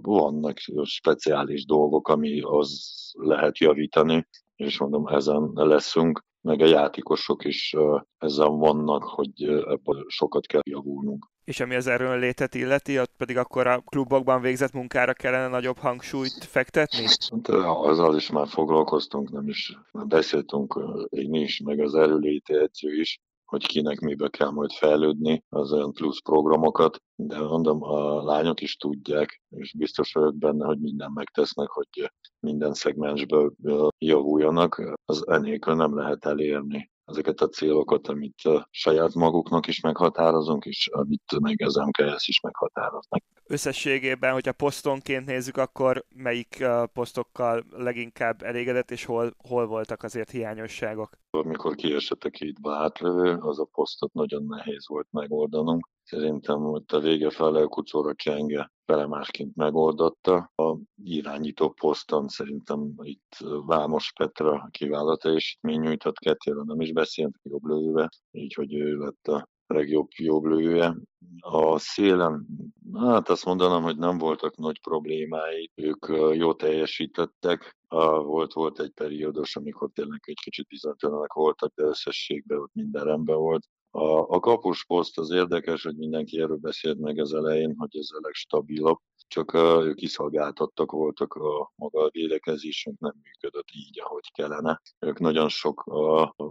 vannak 0.00 0.58
speciális 0.82 1.64
dolgok, 1.64 2.08
ami 2.08 2.40
az 2.40 2.92
lehet 3.18 3.58
javítani, 3.58 4.26
és 4.56 4.78
mondom, 4.78 5.06
ezen 5.06 5.50
leszünk, 5.54 6.24
meg 6.40 6.60
a 6.60 6.66
játékosok 6.66 7.44
is 7.44 7.74
ezen 8.18 8.58
vannak, 8.58 9.04
hogy 9.04 9.42
ebből 9.44 10.04
sokat 10.08 10.46
kell 10.46 10.60
javulnunk. 10.64 11.26
És 11.44 11.60
ami 11.60 11.74
az 11.74 11.86
erőnlétet 11.86 12.54
illeti, 12.54 13.00
ott 13.00 13.14
pedig 13.16 13.36
akkor 13.36 13.66
a 13.66 13.80
klubokban 13.80 14.40
végzett 14.40 14.72
munkára 14.72 15.12
kellene 15.12 15.48
nagyobb 15.48 15.78
hangsúlyt 15.78 16.44
fektetni? 16.44 17.02
Hát, 17.02 17.48
azzal 17.64 18.16
is 18.16 18.30
már 18.30 18.48
foglalkoztunk, 18.48 19.30
nem 19.30 19.48
is 19.48 19.78
beszéltünk 19.92 20.80
én 21.08 21.34
is, 21.34 21.60
meg 21.64 21.80
az 21.80 21.94
erőléti 21.94 22.54
edző 22.54 22.92
is, 23.00 23.20
hogy 23.54 23.66
kinek 23.66 24.00
mibe 24.00 24.28
kell 24.28 24.50
majd 24.50 24.70
fejlődni, 24.72 25.44
az 25.48 25.72
olyan 25.72 25.92
plusz 25.92 26.22
programokat, 26.22 27.02
de 27.14 27.38
mondom, 27.38 27.82
a 27.82 28.22
lányok 28.22 28.60
is 28.60 28.76
tudják, 28.76 29.42
és 29.48 29.74
biztos 29.76 30.12
vagyok 30.12 30.36
benne, 30.36 30.66
hogy 30.66 30.78
minden 30.78 31.10
megtesznek, 31.14 31.68
hogy 31.68 32.10
minden 32.40 32.74
szegmensből 32.74 33.52
javuljanak, 33.98 34.98
az 35.04 35.28
enélkül 35.28 35.74
nem 35.74 35.96
lehet 35.96 36.24
elérni 36.24 36.92
ezeket 37.04 37.40
a 37.40 37.48
célokat, 37.48 38.08
amit 38.08 38.42
saját 38.70 39.14
maguknak 39.14 39.66
is 39.66 39.80
meghatározunk, 39.80 40.64
és 40.64 40.88
amit 40.92 41.40
meg 41.40 41.62
az 41.62 41.74
MKS 41.74 42.28
is 42.28 42.40
meghatároznak. 42.40 43.22
Összességében, 43.46 44.32
hogyha 44.32 44.52
posztonként 44.52 45.26
nézzük, 45.26 45.56
akkor 45.56 46.04
melyik 46.14 46.64
posztokkal 46.92 47.64
leginkább 47.70 48.42
elégedett, 48.42 48.90
és 48.90 49.04
hol, 49.04 49.34
hol 49.48 49.66
voltak 49.66 50.02
azért 50.02 50.30
hiányosságok? 50.30 51.18
Amikor 51.30 51.74
kiesett 51.74 52.24
a 52.24 52.30
két 52.30 52.60
bátlövő, 52.60 53.36
az 53.40 53.58
a 53.58 53.68
posztot 53.72 54.12
nagyon 54.12 54.44
nehéz 54.48 54.88
volt 54.88 55.08
megoldanunk. 55.10 55.88
Szerintem 56.04 56.64
ott 56.64 56.92
a 56.92 57.00
vége 57.00 57.30
fele 57.30 57.60
a 57.60 57.68
kucóra 57.68 58.14
csenge 58.14 58.72
fele 58.86 59.06
másként 59.06 59.56
megoldotta. 59.56 60.50
A 60.54 60.76
irányító 61.02 61.70
poszton 61.70 62.28
szerintem 62.28 62.94
itt 63.02 63.36
Vámos 63.66 64.12
Petra 64.12 64.68
kiváló 64.70 65.16
teljesítmény 65.16 65.80
nyújtott 65.80 66.18
kettőre, 66.18 66.62
nem 66.64 66.80
is 66.80 66.92
beszélt 66.92 67.36
jobb 67.42 67.64
lőve, 67.64 68.08
így 68.30 68.54
hogy 68.54 68.74
ő 68.74 68.96
lett 68.96 69.26
a 69.28 69.48
legjobb 69.66 70.08
jobb 70.16 70.44
lője. 70.44 70.96
A 71.40 71.78
szélen, 71.78 72.46
hát 72.94 73.28
azt 73.28 73.44
mondanám, 73.44 73.82
hogy 73.82 73.96
nem 73.96 74.18
voltak 74.18 74.56
nagy 74.56 74.80
problémái, 74.80 75.70
ők 75.74 76.06
jó 76.36 76.54
teljesítettek. 76.54 77.76
Volt, 78.22 78.52
volt 78.52 78.80
egy 78.80 78.90
periódus, 78.90 79.56
amikor 79.56 79.90
tényleg 79.92 80.20
egy 80.24 80.40
kicsit 80.42 80.66
bizonytalanak 80.66 81.32
voltak, 81.32 81.72
de 81.74 81.82
összességben 81.82 82.58
ott 82.58 82.74
minden 82.74 83.04
rendben 83.04 83.36
volt. 83.36 83.66
A, 83.96 84.28
a 84.28 84.40
kapus 84.40 84.84
poszt 84.84 85.18
az 85.18 85.30
érdekes, 85.30 85.82
hogy 85.82 85.96
mindenki 85.96 86.40
erről 86.40 86.56
beszélt 86.56 86.98
meg 86.98 87.18
az 87.18 87.34
elején, 87.34 87.74
hogy 87.76 87.96
ez 87.96 88.08
a 88.12 88.18
legstabilabb, 88.22 88.98
csak 89.28 89.54
ők 89.54 89.96
kiszolgáltattak 89.96 90.92
voltak, 90.92 91.34
a 91.34 91.72
maga 91.74 92.04
a 92.04 92.10
védekezésünk 92.12 92.98
nem 92.98 93.14
működött 93.22 93.68
így, 93.72 94.00
ahogy 94.00 94.32
kellene. 94.32 94.80
Ők 94.98 95.18
nagyon 95.18 95.48
sok 95.48 95.82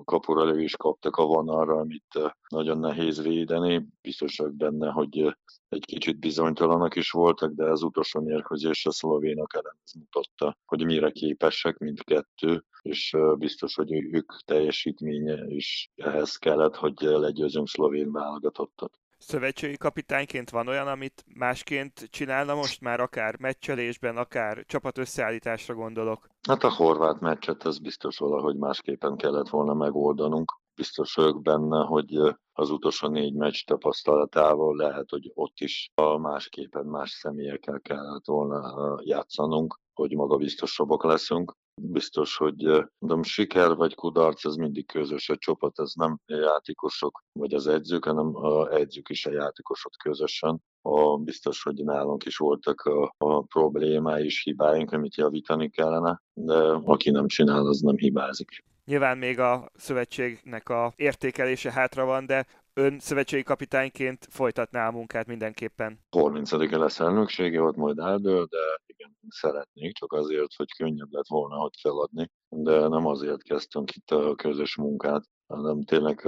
kapura 0.06 0.60
is 0.60 0.76
kaptak 0.76 1.16
a 1.16 1.26
vonalra, 1.26 1.76
amit 1.76 2.16
uh, 2.16 2.30
nagyon 2.50 2.80
nehéz 2.80 3.22
védeni. 3.22 3.88
Biztos 4.02 4.38
vagyok 4.38 4.56
benne, 4.56 4.92
hogy 4.92 5.36
egy 5.70 5.86
kicsit 5.86 6.20
bizonytalanak 6.20 6.96
is 6.96 7.12
voltak, 7.12 7.52
de 7.52 7.64
az 7.64 7.84
utolsó 7.84 8.22
mérkőzés 8.22 8.86
a 8.86 8.92
szlovénok 8.92 9.54
ellen 9.54 9.78
mutatta, 10.00 10.58
hogy 10.66 10.86
mire 10.86 11.12
képesek 11.12 11.78
mindkettő, 11.78 12.66
és 12.82 13.16
biztos, 13.38 13.76
hogy 13.76 13.92
ők 13.92 14.44
teljesítménye 14.46 15.46
is 15.48 15.92
ehhez 15.96 16.36
kellett, 16.36 16.76
hogy 16.76 16.94
legyőzünk 17.00 17.68
szlovén 17.68 18.12
válogatottat. 18.12 19.03
Szövetségi 19.26 19.78
kapitányként 19.78 20.50
van 20.50 20.68
olyan, 20.68 20.88
amit 20.88 21.24
másként 21.34 22.08
csinálna 22.10 22.56
most 22.56 22.82
már, 22.82 23.00
akár 23.00 23.40
meccselésben, 23.40 24.18
akár 24.18 24.64
csapat 24.66 24.98
összeállításra 24.98 25.74
gondolok? 25.74 26.28
Hát 26.48 26.64
a 26.64 26.74
horvát 26.74 27.20
meccset 27.20 27.66
ez 27.66 27.80
biztos 27.80 28.18
valahogy 28.18 28.58
másképpen 28.58 29.16
kellett 29.16 29.50
volna 29.50 29.74
megoldanunk 29.74 30.62
biztos 30.76 31.14
vagyok 31.14 31.42
benne, 31.42 31.86
hogy 31.86 32.16
az 32.54 32.70
utolsó 32.70 33.08
négy 33.08 33.34
meccs 33.34 33.64
tapasztalatával 33.66 34.76
lehet, 34.76 35.10
hogy 35.10 35.32
ott 35.34 35.60
is 35.60 35.92
a 35.96 36.18
másképpen 36.18 36.86
más 36.86 37.12
személyekkel 37.12 37.80
kellett 37.80 38.26
volna 38.26 39.00
játszanunk, 39.04 39.80
hogy 39.94 40.16
magabiztosabbak 40.16 41.04
leszünk. 41.04 41.54
Biztos, 41.82 42.38
hogy 42.38 42.86
mondom, 43.00 43.24
siker 43.24 43.76
vagy 43.76 43.96
kudarc, 43.96 44.46
ez 44.46 44.56
mindig 44.56 44.86
közös 44.86 45.30
a 45.30 45.38
csapat, 45.38 45.80
ez 45.80 45.92
nem 45.94 46.20
játékosok 46.26 47.24
vagy 47.40 47.54
az 47.54 47.68
edzők, 47.68 48.06
hanem 48.06 48.36
a 48.36 48.72
edzők 48.72 49.10
is 49.10 49.26
a 49.26 49.32
játékosok 49.32 49.92
közösen. 50.04 50.62
A, 50.82 51.18
biztos, 51.18 51.64
hogy 51.64 51.84
nálunk 51.84 52.26
is 52.26 52.38
voltak 52.38 52.82
a, 52.82 53.14
a 53.18 53.42
problémái 53.42 54.24
és 54.24 54.44
hibáink, 54.44 54.92
amit 54.92 55.16
javítani 55.16 55.70
kellene, 55.70 56.22
de 56.34 56.58
aki 56.84 57.10
nem 57.10 57.28
csinál, 57.28 57.68
az 57.68 57.80
nem 57.80 57.98
hibázik. 57.98 58.64
Nyilván 58.86 59.18
még 59.18 59.40
a 59.40 59.70
szövetségnek 59.74 60.70
a 60.70 60.94
értékelése 60.96 61.72
hátra 61.72 62.06
van, 62.06 62.26
de 62.26 62.46
ön 62.74 63.00
szövetségi 63.00 63.44
kapitányként 63.44 64.28
folytatná 64.30 64.88
a 64.88 64.92
munkát 64.92 65.28
mindenképpen. 65.28 66.00
30-e 66.12 66.78
lesz 66.78 67.00
elnöksége, 67.00 67.62
ott 67.62 67.76
majd 67.76 68.00
eldől, 68.00 68.46
de 68.46 68.82
igen, 68.86 69.18
szeretnék, 69.30 69.96
csak 69.96 70.14
azért, 70.14 70.54
hogy 70.56 70.76
könnyebb 70.78 71.12
lett 71.12 71.28
volna 71.28 71.56
hogy 71.56 71.74
feladni, 71.82 72.30
de 72.50 72.88
nem 72.88 73.06
azért 73.06 73.44
kezdtünk 73.44 73.96
itt 73.96 74.12
a 74.12 74.36
közös 74.36 74.76
munkát, 74.76 75.24
hanem 75.48 75.84
tényleg 75.84 76.28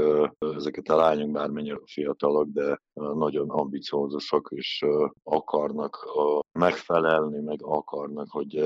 ezeket 0.55 0.87
a 0.87 0.95
lányok 0.95 1.31
bármennyire 1.31 1.79
fiatalok, 1.85 2.47
de 2.47 2.81
nagyon 2.93 3.49
ambiciózusak, 3.49 4.47
és 4.55 4.85
akarnak 5.23 5.97
megfelelni, 6.51 7.41
meg 7.41 7.59
akarnak, 7.61 8.29
hogy 8.29 8.63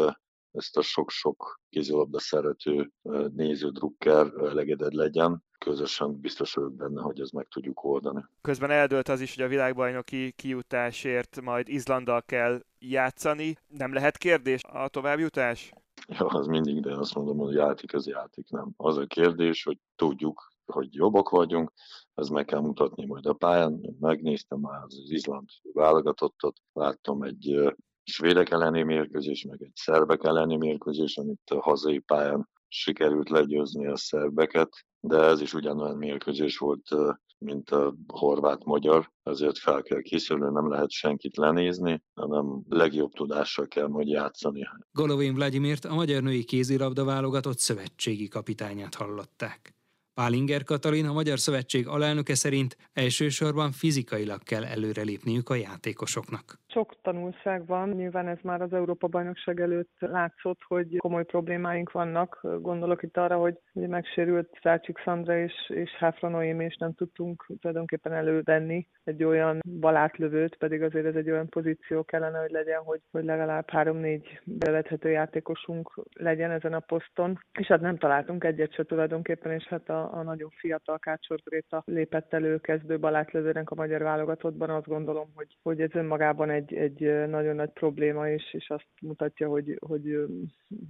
ezt 0.52 0.78
a 0.78 0.82
sok-sok 0.82 1.60
kézilabda 1.70 2.20
szerető 2.20 2.92
néző, 3.36 3.70
drukker 3.70 4.34
elegedett 4.38 4.94
legyen. 4.94 5.44
Közösen 5.58 6.20
biztos 6.20 6.54
vagyok 6.54 6.74
benne, 6.74 7.02
hogy 7.02 7.20
ezt 7.20 7.34
meg 7.34 7.48
tudjuk 7.48 7.84
oldani. 7.84 8.26
Közben 8.42 8.72
eldőlt 8.72 9.10
az 9.10 9.22
is, 9.22 9.36
hogy 9.36 9.44
a 9.44 9.48
világbajnoki 9.48 10.32
kijutásért 10.32 11.42
majd 11.42 11.70
Izlanddal 11.70 12.22
kell 12.22 12.64
játszani. 12.80 13.56
Nem 13.68 13.94
lehet 13.94 14.18
kérdés 14.18 14.62
a 14.64 14.88
továbbjutás? 14.88 15.74
Ja, 16.08 16.26
az 16.26 16.48
mindig, 16.48 16.82
de 16.82 16.98
azt 16.98 17.16
mondom, 17.16 17.38
hogy 17.38 17.54
játék 17.54 17.94
az 17.94 18.08
játék, 18.08 18.50
nem. 18.50 18.74
Az 18.78 18.98
a 18.98 19.06
kérdés, 19.06 19.64
hogy 19.64 19.78
tudjuk, 19.96 20.48
hogy 20.66 20.94
jobbak 20.96 21.30
vagyunk, 21.30 21.72
ez 22.14 22.28
meg 22.28 22.46
kell 22.46 22.60
mutatni 22.60 23.06
majd 23.06 23.26
a 23.26 23.34
pályán. 23.34 23.96
Megnéztem 24.00 24.60
már 24.60 24.84
az 24.84 25.02
Izland 25.06 25.50
válogatottat, 25.74 26.58
láttam 26.74 27.24
egy 27.24 27.74
svédek 28.10 28.50
elleni 28.50 28.84
mérkőzés, 28.84 29.44
meg 29.44 29.62
egy 29.62 29.76
szerbek 29.76 30.24
elleni 30.24 30.58
mérkőzés, 30.58 31.18
amit 31.18 31.50
a 31.50 31.62
hazai 31.62 32.00
pályán 32.00 32.50
sikerült 32.68 33.30
legyőzni 33.30 33.88
a 33.88 33.98
szerbeket, 33.98 34.70
de 35.00 35.18
ez 35.18 35.42
is 35.42 35.54
ugyanolyan 35.54 35.98
mérkőzés 35.98 36.58
volt 36.58 36.96
mint 37.40 37.70
a 37.70 37.96
horvát-magyar, 38.08 39.12
ezért 39.24 39.58
fel 39.58 39.82
kell 39.82 40.02
készülni, 40.02 40.54
nem 40.54 40.70
lehet 40.70 40.92
senkit 40.92 41.38
lenézni, 41.38 42.04
hanem 42.14 42.62
legjobb 42.70 43.12
tudással 43.12 43.68
kell 43.68 43.88
majd 43.88 44.08
játszani. 44.08 44.68
Golovin 44.92 45.34
Vladimirt 45.34 45.86
a 45.86 45.94
magyar 45.94 46.22
női 46.22 46.44
kézilabda 46.44 47.04
válogatott 47.04 47.60
szövetségi 47.60 48.28
kapitányát 48.28 48.96
hallották. 48.96 49.74
Pálinger 50.14 50.64
Katalin, 50.64 51.06
a 51.06 51.14
Magyar 51.14 51.40
Szövetség 51.40 51.88
alelnöke 51.88 52.36
szerint 52.36 52.78
elsősorban 52.94 53.72
fizikailag 53.72 54.44
kell 54.44 54.64
előrelépniük 54.64 55.50
a 55.50 55.56
játékosoknak. 55.56 56.60
Sok 56.72 56.96
tanulság 57.02 57.66
van, 57.66 57.90
nyilván 57.90 58.28
ez 58.28 58.38
már 58.42 58.62
az 58.62 58.74
Európa-bajnokság 58.74 59.60
előtt 59.60 59.96
látszott, 60.00 60.60
hogy 60.68 60.98
komoly 60.98 61.26
problémáink 61.26 61.92
vannak. 61.92 62.40
Gondolok 62.62 63.04
itt 63.04 63.18
arra, 63.18 63.38
hogy 63.38 63.58
ugye 63.74 63.88
megsérült 63.88 64.58
Szácsik 64.62 64.98
Szandra 65.04 65.38
és, 65.38 65.54
és 65.68 65.92
Háfra 65.92 66.30
Noémi, 66.30 66.66
és 66.66 66.76
nem 66.76 66.94
tudtunk 66.94 67.46
tulajdonképpen 67.60 68.14
elővenni 68.14 68.88
egy 69.04 69.24
olyan 69.24 69.60
balátlövőt, 69.80 70.56
pedig 70.56 70.82
azért 70.82 71.06
ez 71.06 71.16
egy 71.16 71.30
olyan 71.30 71.50
pozíció 71.50 72.04
kellene, 72.04 72.40
hogy 72.40 72.52
legyen, 72.52 72.80
hogy, 72.84 73.02
hogy 73.12 73.24
legalább 73.24 73.70
három-négy 73.70 74.40
bevethető 74.44 75.10
játékosunk 75.10 75.94
legyen 76.14 76.52
ezen 76.52 76.74
a 76.74 76.80
poszton. 76.80 77.40
És 77.60 77.68
hát 77.68 77.82
nem 77.82 77.98
találtunk 77.98 78.44
egyet 78.44 78.74
se 78.74 78.84
tulajdonképpen, 78.84 79.52
és 79.52 79.68
hát 79.68 79.90
a, 79.90 80.14
a 80.14 80.24
nagyon 80.24 80.50
fiatal 80.50 81.00
Kácsor 81.00 81.40
Gréta 81.44 81.84
lépett 81.86 82.34
elő 82.34 82.58
kezdő 82.58 83.00
balátlövőnek 83.00 83.72
a 83.72 83.76
magyar 83.76 84.02
válogatottban. 84.02 84.70
Azt 84.70 84.88
gondolom, 84.88 85.28
hogy, 85.36 85.58
hogy 85.62 85.82
ez 85.82 85.96
önmagában 85.96 86.50
egy, 86.50 86.59
egy 86.68 87.28
nagyon 87.28 87.56
nagy 87.56 87.70
probléma, 87.70 88.30
és, 88.30 88.54
és 88.54 88.70
azt 88.70 88.88
mutatja, 89.02 89.48
hogy, 89.48 89.78
hogy, 89.88 90.26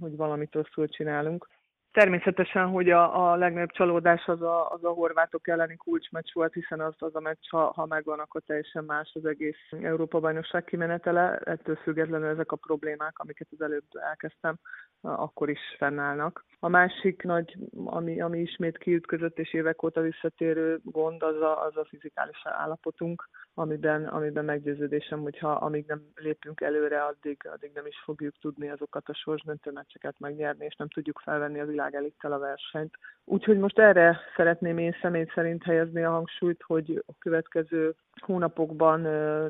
hogy 0.00 0.16
valamit 0.16 0.54
rosszul 0.54 0.88
csinálunk. 0.88 1.48
Természetesen, 1.92 2.66
hogy 2.66 2.90
a, 2.90 3.30
a 3.30 3.36
legnagyobb 3.36 3.70
csalódás 3.70 4.26
az 4.26 4.42
a, 4.42 4.70
az 4.70 4.84
a 4.84 4.88
horvátok 4.88 5.48
elleni 5.48 5.76
kulcsmeccs 5.76 6.32
volt, 6.32 6.52
hiszen 6.52 6.80
az, 6.80 6.94
az 6.98 7.14
a 7.14 7.20
meccs, 7.20 7.48
ha, 7.48 7.72
ha 7.72 7.86
megvan, 7.86 8.18
akkor 8.18 8.42
teljesen 8.46 8.84
más 8.84 9.10
az 9.14 9.24
egész 9.24 9.58
Európa-bajnokság 9.82 10.64
kimenetele. 10.64 11.38
Ettől 11.44 11.76
függetlenül 11.76 12.28
ezek 12.28 12.52
a 12.52 12.56
problémák, 12.56 13.18
amiket 13.18 13.48
az 13.50 13.60
előbb 13.60 13.84
elkezdtem, 13.92 14.56
akkor 15.00 15.50
is 15.50 15.60
fennállnak. 15.78 16.44
A 16.58 16.68
másik 16.68 17.22
nagy, 17.22 17.56
ami, 17.84 18.20
ami 18.20 18.38
ismét 18.38 18.78
kiütközött 18.78 19.38
és 19.38 19.54
évek 19.54 19.82
óta 19.82 20.00
visszatérő 20.00 20.80
gond, 20.82 21.22
az 21.22 21.40
a, 21.40 21.64
az 21.64 21.76
a 21.76 21.84
fizikális 21.88 22.40
állapotunk, 22.42 23.28
amiben, 23.54 24.04
amiben 24.04 24.44
meggyőződésem, 24.44 25.20
hogyha 25.20 25.50
amíg 25.50 25.86
nem 25.86 26.02
lépünk 26.14 26.60
előre, 26.60 27.04
addig, 27.04 27.48
addig 27.52 27.70
nem 27.74 27.86
is 27.86 28.02
fogjuk 28.04 28.34
tudni 28.40 28.68
azokat 28.68 29.08
a 29.08 29.14
sorsdöntő 29.14 29.70
meccseket 29.70 30.18
megnyerni, 30.18 30.64
és 30.64 30.74
nem 30.76 30.88
tudjuk 30.88 31.18
felvenni 31.18 31.60
az 31.60 31.68
világ 31.80 31.94
elittel 31.94 32.32
a 32.32 32.38
versenyt. 32.38 32.94
Úgyhogy 33.24 33.58
most 33.58 33.78
erre 33.78 34.20
szeretném 34.36 34.78
én 34.78 34.96
személy 35.02 35.26
szerint 35.34 35.62
helyezni 35.62 36.02
a 36.02 36.10
hangsúlyt, 36.10 36.62
hogy 36.66 37.02
a 37.06 37.12
következő 37.18 37.94
hónapokban 38.20 39.00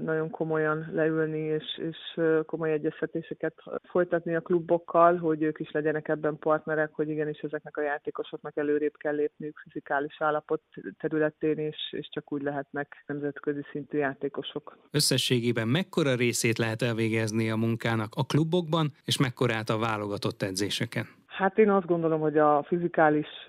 nagyon 0.03 0.31
komolyan 0.31 0.91
leülni 0.93 1.39
és, 1.39 1.65
és 1.79 2.21
komoly 2.47 2.73
egyeztetéseket 2.73 3.55
folytatni 3.91 4.35
a 4.35 4.41
klubokkal, 4.41 5.17
hogy 5.17 5.43
ők 5.43 5.61
is 5.61 5.71
legyenek 5.71 6.09
ebben 6.09 6.39
partnerek, 6.39 6.91
hogy 6.93 7.09
igenis 7.09 7.39
ezeknek 7.39 7.77
a 7.77 7.83
játékosoknak 7.83 8.57
előrébb 8.57 8.97
kell 8.97 9.15
lépniük 9.15 9.59
fizikális 9.63 10.17
állapot 10.21 10.63
területén, 10.99 11.59
és, 11.59 11.77
és 11.91 12.09
csak 12.11 12.33
úgy 12.33 12.43
lehetnek 12.43 13.03
nemzetközi 13.07 13.63
szintű 13.73 13.99
játékosok. 13.99 14.79
Összességében 14.91 15.69
mekkora 15.69 16.15
részét 16.15 16.59
lehet 16.59 16.83
elvégezni 16.83 17.51
a 17.51 17.57
munkának 17.57 18.15
a 18.17 18.25
klubokban, 18.25 18.93
és 19.05 19.19
mekkorát 19.19 19.69
a 19.69 19.79
válogatott 19.79 20.43
edzéseken? 20.43 21.20
Hát 21.41 21.59
én 21.59 21.71
azt 21.71 21.87
gondolom, 21.87 22.21
hogy 22.21 22.39
a 22.39 22.63
fizikális 22.63 23.49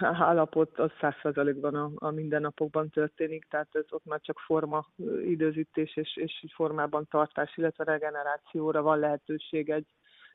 állapot 0.00 0.78
az 0.78 0.90
százszerzalékban 1.00 1.74
a, 1.74 1.90
a 1.94 2.10
mindennapokban 2.10 2.90
történik, 2.90 3.44
tehát 3.50 3.68
ez 3.72 3.84
ott 3.90 4.04
már 4.04 4.20
csak 4.20 4.38
forma 4.38 4.86
időzítés 5.24 5.96
és, 5.96 6.16
és 6.16 6.44
formában 6.54 7.06
tartás, 7.10 7.56
illetve 7.56 7.84
regenerációra 7.84 8.82
van 8.82 8.98
lehetőség 8.98 9.70
egy, 9.70 9.86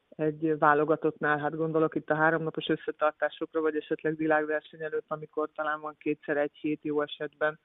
egy 0.09 0.57
válogatottnál, 0.57 1.37
hát 1.37 1.55
gondolok 1.55 1.95
itt 1.95 2.09
a 2.09 2.15
háromnapos 2.15 2.67
összetartásokra, 2.67 3.61
vagy 3.61 3.75
esetleg 3.75 4.15
világverseny 4.15 4.83
előtt, 4.83 5.05
amikor 5.07 5.49
talán 5.55 5.81
van 5.81 5.95
kétszer 5.97 6.37
egy 6.37 6.55
hét 6.61 6.83
jó 6.83 7.01
esetben, 7.01 7.59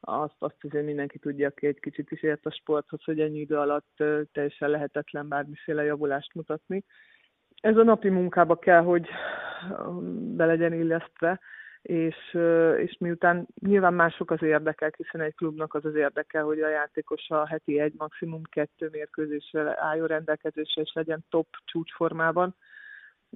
azt, 0.00 0.36
azt 0.38 0.64
azért 0.64 0.84
mindenki 0.84 1.18
tudja, 1.18 1.48
aki 1.48 1.66
egy 1.66 1.80
kicsit 1.80 2.10
is 2.10 2.22
ért 2.22 2.46
a 2.46 2.52
sporthoz, 2.52 3.04
hogy 3.04 3.20
ennyi 3.20 3.38
idő 3.38 3.56
alatt 3.56 4.02
teljesen 4.32 4.70
lehetetlen 4.70 5.28
bármiféle 5.28 5.84
javulást 5.84 6.34
mutatni 6.34 6.84
ez 7.64 7.76
a 7.76 7.82
napi 7.82 8.08
munkába 8.08 8.56
kell, 8.56 8.82
hogy 8.82 9.08
um, 9.86 10.36
be 10.36 10.46
legyen 10.46 10.72
illesztve, 10.72 11.40
és, 11.82 12.16
uh, 12.32 12.74
és 12.78 12.96
miután 12.98 13.46
nyilván 13.60 13.94
mások 13.94 14.30
az 14.30 14.42
érdekek, 14.42 14.96
hiszen 14.96 15.20
egy 15.20 15.34
klubnak 15.34 15.74
az 15.74 15.84
az 15.84 15.94
érdeke, 15.94 16.40
hogy 16.40 16.60
a 16.60 16.68
játékos 16.68 17.30
a 17.30 17.46
heti 17.46 17.80
egy, 17.80 17.94
maximum 17.96 18.42
kettő 18.42 18.88
mérkőzésre 18.92 19.76
álljon 19.80 20.06
rendelkezésre, 20.06 20.82
és 20.82 20.92
legyen 20.94 21.24
top 21.28 21.46
csúcsformában, 21.64 22.54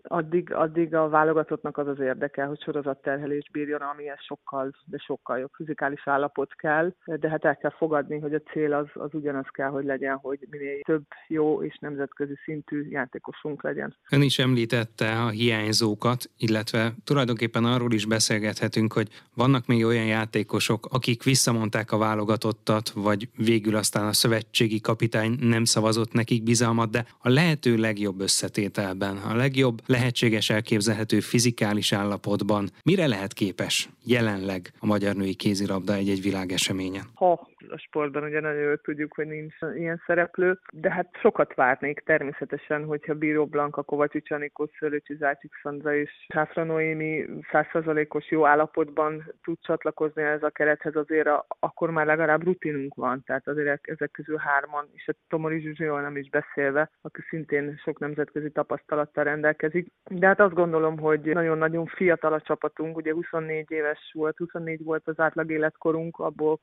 addig, 0.02 0.54
addig 0.54 0.94
a 0.94 1.08
válogatottnak 1.08 1.78
az 1.78 1.86
az 1.86 2.00
érdeke, 2.00 2.44
hogy 2.44 2.62
sorozatterhelés 2.62 3.50
bírjon, 3.52 3.80
amihez 3.80 4.20
sokkal, 4.20 4.70
de 4.84 4.98
sokkal 4.98 5.38
jobb 5.38 5.50
fizikális 5.54 6.08
állapot 6.08 6.54
kell, 6.54 6.92
de 7.04 7.28
hát 7.28 7.44
el 7.44 7.56
kell 7.56 7.70
fogadni, 7.76 8.18
hogy 8.18 8.34
a 8.34 8.40
cél 8.52 8.72
az, 8.72 8.86
az 8.94 9.10
ugyanaz 9.12 9.46
kell, 9.52 9.68
hogy 9.68 9.84
legyen, 9.84 10.16
hogy 10.16 10.38
minél 10.50 10.80
több 10.82 11.04
jó 11.28 11.62
és 11.62 11.78
nemzetközi 11.80 12.34
szintű 12.44 12.88
játékosunk 12.88 13.62
legyen. 13.62 13.96
Ön 14.10 14.22
is 14.22 14.38
említette 14.38 15.22
a 15.22 15.28
hiányzókat, 15.28 16.30
illetve 16.36 16.92
tulajdonképpen 17.04 17.64
arról 17.64 17.92
is 17.92 18.06
beszélgethetünk, 18.06 18.92
hogy 18.92 19.08
vannak 19.34 19.66
még 19.66 19.84
olyan 19.84 20.06
játékosok, 20.06 20.86
akik 20.90 21.22
visszamondták 21.22 21.92
a 21.92 21.98
válogatottat, 21.98 22.90
vagy 22.90 23.28
végül 23.36 23.76
aztán 23.76 24.06
a 24.06 24.12
szövetségi 24.12 24.80
kapitány 24.80 25.36
nem 25.40 25.64
szavazott 25.64 26.12
nekik 26.12 26.42
bizalmat, 26.42 26.90
de 26.90 27.06
a 27.18 27.28
lehető 27.28 27.76
legjobb 27.76 28.20
összetételben, 28.20 29.16
a 29.16 29.34
legjobb 29.34 29.80
lehetséges 29.88 30.50
elképzelhető 30.50 31.20
fizikális 31.20 31.92
állapotban. 31.92 32.70
Mire 32.82 33.06
lehet 33.06 33.32
képes 33.32 33.88
jelenleg 34.08 34.60
a 34.78 34.86
magyar 34.86 35.14
női 35.14 35.34
kézilabda 35.34 35.92
egy-egy 35.92 36.22
világeseményen? 36.22 37.04
Ha 37.14 37.48
a 37.70 37.76
sportban 37.76 38.22
ugye 38.22 38.40
nagyon 38.40 38.62
jól 38.62 38.76
tudjuk, 38.76 39.14
hogy 39.14 39.26
nincs 39.26 39.54
ilyen 39.76 40.02
szereplő, 40.06 40.58
de 40.72 40.90
hát 40.92 41.08
sokat 41.20 41.54
várnék 41.54 42.00
természetesen, 42.00 42.84
hogyha 42.84 43.14
Bíró 43.14 43.46
Blanka, 43.46 43.82
Kovacsics 43.82 44.30
Anikó, 44.30 44.70
Szőlőcsi 44.78 45.14
Zácsik 45.14 45.52
Szandra 45.62 45.96
és 45.96 46.10
Sáfra 46.28 46.64
Noémi 46.64 47.24
százszerzalékos 47.50 48.30
jó 48.30 48.46
állapotban 48.46 49.32
tud 49.42 49.58
csatlakozni 49.60 50.22
ez 50.22 50.42
a 50.42 50.50
kerethez, 50.50 50.96
azért 50.96 51.28
akkor 51.58 51.90
már 51.90 52.06
legalább 52.06 52.44
rutinunk 52.44 52.94
van, 52.94 53.22
tehát 53.26 53.48
azért 53.48 53.88
ezek 53.88 54.10
közül 54.10 54.36
hárman, 54.36 54.88
és 54.92 55.08
a 55.08 55.12
Tomori 55.28 55.60
Zsuzsiról 55.60 56.00
nem 56.00 56.16
is 56.16 56.28
beszélve, 56.28 56.90
aki 57.00 57.20
szintén 57.28 57.80
sok 57.84 57.98
nemzetközi 57.98 58.50
tapasztalattal 58.50 59.24
rendelkezik. 59.24 59.86
De 60.10 60.26
hát 60.26 60.40
azt 60.40 60.54
gondolom, 60.54 60.98
hogy 60.98 61.20
nagyon-nagyon 61.20 61.86
fiatal 61.86 62.32
a 62.32 62.40
csapatunk, 62.40 62.96
ugye 62.96 63.12
24 63.12 63.70
éves 63.70 63.97
volt, 64.12 64.36
24 64.36 64.84
volt 64.84 65.08
az 65.08 65.20
átlag 65.20 65.50
életkorunk, 65.50 66.18
abból 66.18 66.60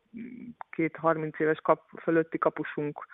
két 0.70 0.96
30 0.96 1.40
éves 1.40 1.60
kap, 1.60 1.82
fölötti 2.02 2.38
kapusunk 2.38 3.06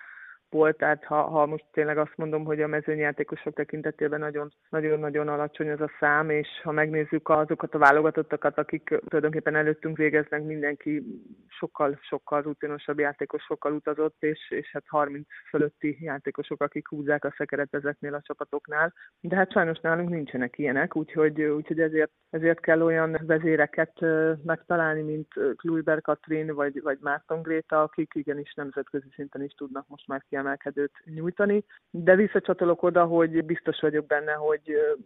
volt, 0.52 0.78
tehát 0.78 1.04
ha, 1.04 1.22
ha 1.22 1.46
most 1.46 1.66
tényleg 1.72 1.98
azt 1.98 2.18
mondom, 2.18 2.44
hogy 2.44 2.62
a 2.62 2.68
mezőnyjátékosok 2.68 3.54
tekintetében 3.54 4.50
nagyon-nagyon 4.70 5.28
alacsony 5.28 5.72
az 5.72 5.82
a 5.82 5.92
szám, 6.00 6.30
és 6.30 6.48
ha 6.64 6.72
megnézzük 6.72 7.30
azokat 7.30 7.74
a 7.74 7.78
válogatottakat, 7.78 8.58
akik 8.58 8.84
tulajdonképpen 8.84 9.56
előttünk 9.56 9.98
végeznek, 9.98 10.44
mindenki 10.44 11.04
sokkal, 11.48 12.00
sokkal 12.02 12.42
rutinosabb 12.42 13.00
játékos, 13.00 13.44
sokkal 13.44 13.74
utazott, 13.74 14.24
és, 14.24 14.52
és 14.52 14.72
hát 14.72 14.84
30 14.88 15.28
fölötti 15.50 15.98
játékosok, 16.00 16.62
akik 16.62 16.88
húzzák 16.88 17.26
a 17.26 17.34
szekeret 17.38 17.74
ezeknél 17.74 18.14
a 18.14 18.22
csapatoknál. 18.22 18.94
De 19.20 19.36
hát 19.36 19.52
sajnos 19.52 19.80
nálunk 19.80 20.10
nincsenek 20.10 20.58
ilyenek, 20.58 20.96
úgyhogy, 20.96 21.42
úgyhogy 21.42 21.80
ezért, 21.80 22.12
ezért 22.30 22.60
kell 22.60 22.82
olyan 22.82 23.20
vezéreket 23.26 24.00
megtalálni, 24.44 25.02
mint 25.02 25.28
Kluiber 25.56 26.02
Katrin 26.02 26.54
vagy, 26.54 26.82
vagy 26.82 26.98
Márton 27.02 27.42
Gréta, 27.42 27.82
akik 27.82 28.12
igenis 28.16 28.54
nemzetközi 28.54 29.08
szinten 29.16 29.44
is 29.44 29.54
tudnak 29.54 29.88
most 29.88 30.08
már 30.08 30.24
ki 30.30 30.36
kiemelkedőt 30.42 30.92
nyújtani, 31.06 31.64
de 31.90 32.16
visszacsatolok 32.16 32.84
oda, 32.84 33.06
hogy 33.06 33.46
biztos 33.46 33.80
vagyok 33.80 34.06
benne, 34.06 34.32
hogy 34.32 34.62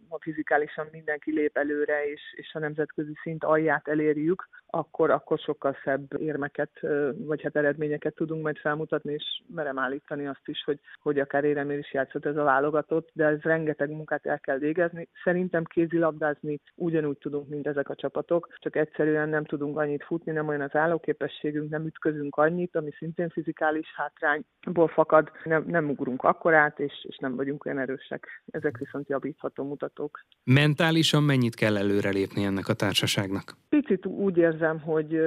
ha 0.09 0.17
fizikálisan 0.21 0.87
mindenki 0.91 1.31
lép 1.31 1.57
előre, 1.57 2.11
és, 2.11 2.21
és 2.35 2.53
a 2.53 2.59
nemzetközi 2.59 3.13
szint 3.23 3.43
alját 3.43 3.87
elérjük, 3.87 4.47
akkor, 4.75 5.09
akkor 5.09 5.39
sokkal 5.39 5.77
szebb 5.83 6.21
érmeket, 6.21 6.71
vagy 7.17 7.41
hát 7.41 7.55
eredményeket 7.55 8.15
tudunk 8.15 8.43
majd 8.43 8.57
felmutatni, 8.57 9.13
és 9.13 9.41
merem 9.55 9.79
állítani 9.79 10.27
azt 10.27 10.47
is, 10.47 10.63
hogy, 10.63 10.79
hogy 11.01 11.19
akár 11.19 11.43
éremér 11.43 11.77
is 11.77 11.93
játszott 11.93 12.25
ez 12.25 12.35
a 12.35 12.43
válogatott, 12.43 13.09
de 13.13 13.25
ez 13.25 13.41
rengeteg 13.41 13.89
munkát 13.89 14.25
el 14.25 14.39
kell 14.39 14.57
végezni. 14.57 15.07
Szerintem 15.23 15.63
kézilabdázni 15.63 16.59
ugyanúgy 16.75 17.17
tudunk, 17.17 17.49
mint 17.49 17.67
ezek 17.67 17.89
a 17.89 17.95
csapatok, 17.95 18.47
csak 18.57 18.75
egyszerűen 18.75 19.29
nem 19.29 19.45
tudunk 19.45 19.77
annyit 19.77 20.03
futni, 20.03 20.31
nem 20.31 20.47
olyan 20.47 20.61
az 20.61 20.75
állóképességünk, 20.75 21.69
nem 21.69 21.85
ütközünk 21.85 22.35
annyit, 22.35 22.75
ami 22.75 22.91
szintén 22.97 23.29
fizikális 23.29 23.93
hátrányból 23.95 24.87
fakad, 24.87 25.24
marad, 25.25 25.63
nem, 25.65 25.71
nem 25.81 25.89
ugrunk 25.89 26.23
akkorát, 26.23 26.79
és, 26.79 27.05
és 27.07 27.17
nem 27.17 27.35
vagyunk 27.35 27.65
olyan 27.65 27.79
erősek. 27.79 28.27
Ezek 28.51 28.77
viszont 28.77 29.09
javítható 29.09 29.63
mutatók. 29.63 30.25
Mentálisan 30.43 31.23
mennyit 31.23 31.55
kell 31.55 31.77
előrelépni 31.77 32.43
ennek 32.43 32.67
a 32.67 32.73
társaságnak? 32.73 33.53
Picit 33.69 34.05
úgy 34.05 34.37
érzem, 34.37 34.79
hogy 34.79 35.19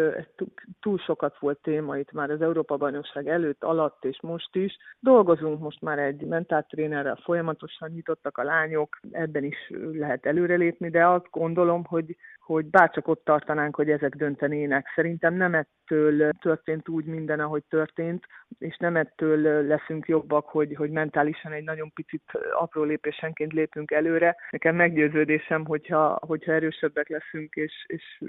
túl 0.80 0.98
sokat 0.98 1.38
volt 1.38 1.58
téma 1.62 1.98
itt 1.98 2.12
már 2.12 2.30
az 2.30 2.40
Európa-bajnokság 2.40 3.28
előtt, 3.28 3.64
alatt 3.64 4.04
és 4.04 4.18
most 4.22 4.56
is. 4.56 4.76
Dolgozunk 5.00 5.60
most 5.60 5.80
már 5.80 5.98
egy 5.98 6.20
mentáltrénerrel, 6.20 7.20
folyamatosan 7.22 7.90
nyitottak 7.90 8.38
a 8.38 8.42
lányok, 8.42 9.00
ebben 9.10 9.44
is 9.44 9.72
lehet 9.92 10.26
előrelépni, 10.26 10.90
de 10.90 11.06
azt 11.06 11.28
gondolom, 11.30 11.84
hogy 11.84 12.16
hogy 12.48 12.66
bárcsak 12.66 13.08
ott 13.08 13.24
tartanánk, 13.24 13.76
hogy 13.76 13.90
ezek 13.90 14.14
döntenének. 14.14 14.86
Szerintem 14.94 15.34
nem 15.34 15.54
ettől 15.54 16.32
történt 16.32 16.88
úgy 16.88 17.04
minden, 17.04 17.40
ahogy 17.40 17.62
történt, 17.68 18.26
és 18.58 18.76
nem 18.76 18.96
ettől 18.96 19.66
leszünk 19.66 20.08
jobbak, 20.08 20.46
hogy, 20.46 20.74
hogy 20.74 20.90
mentálisan 20.90 21.52
egy 21.52 21.64
nagyon 21.64 21.92
picit 21.92 22.22
apró 22.52 22.82
lépésenként 22.82 23.52
lépünk 23.52 23.90
előre. 23.90 24.36
Nekem 24.50 24.76
meggyőződésem, 24.76 25.64
hogyha, 25.64 26.18
hogyha 26.26 26.52
erősebbek 26.52 27.08
leszünk, 27.08 27.54
és, 27.54 27.84
és 27.86 28.22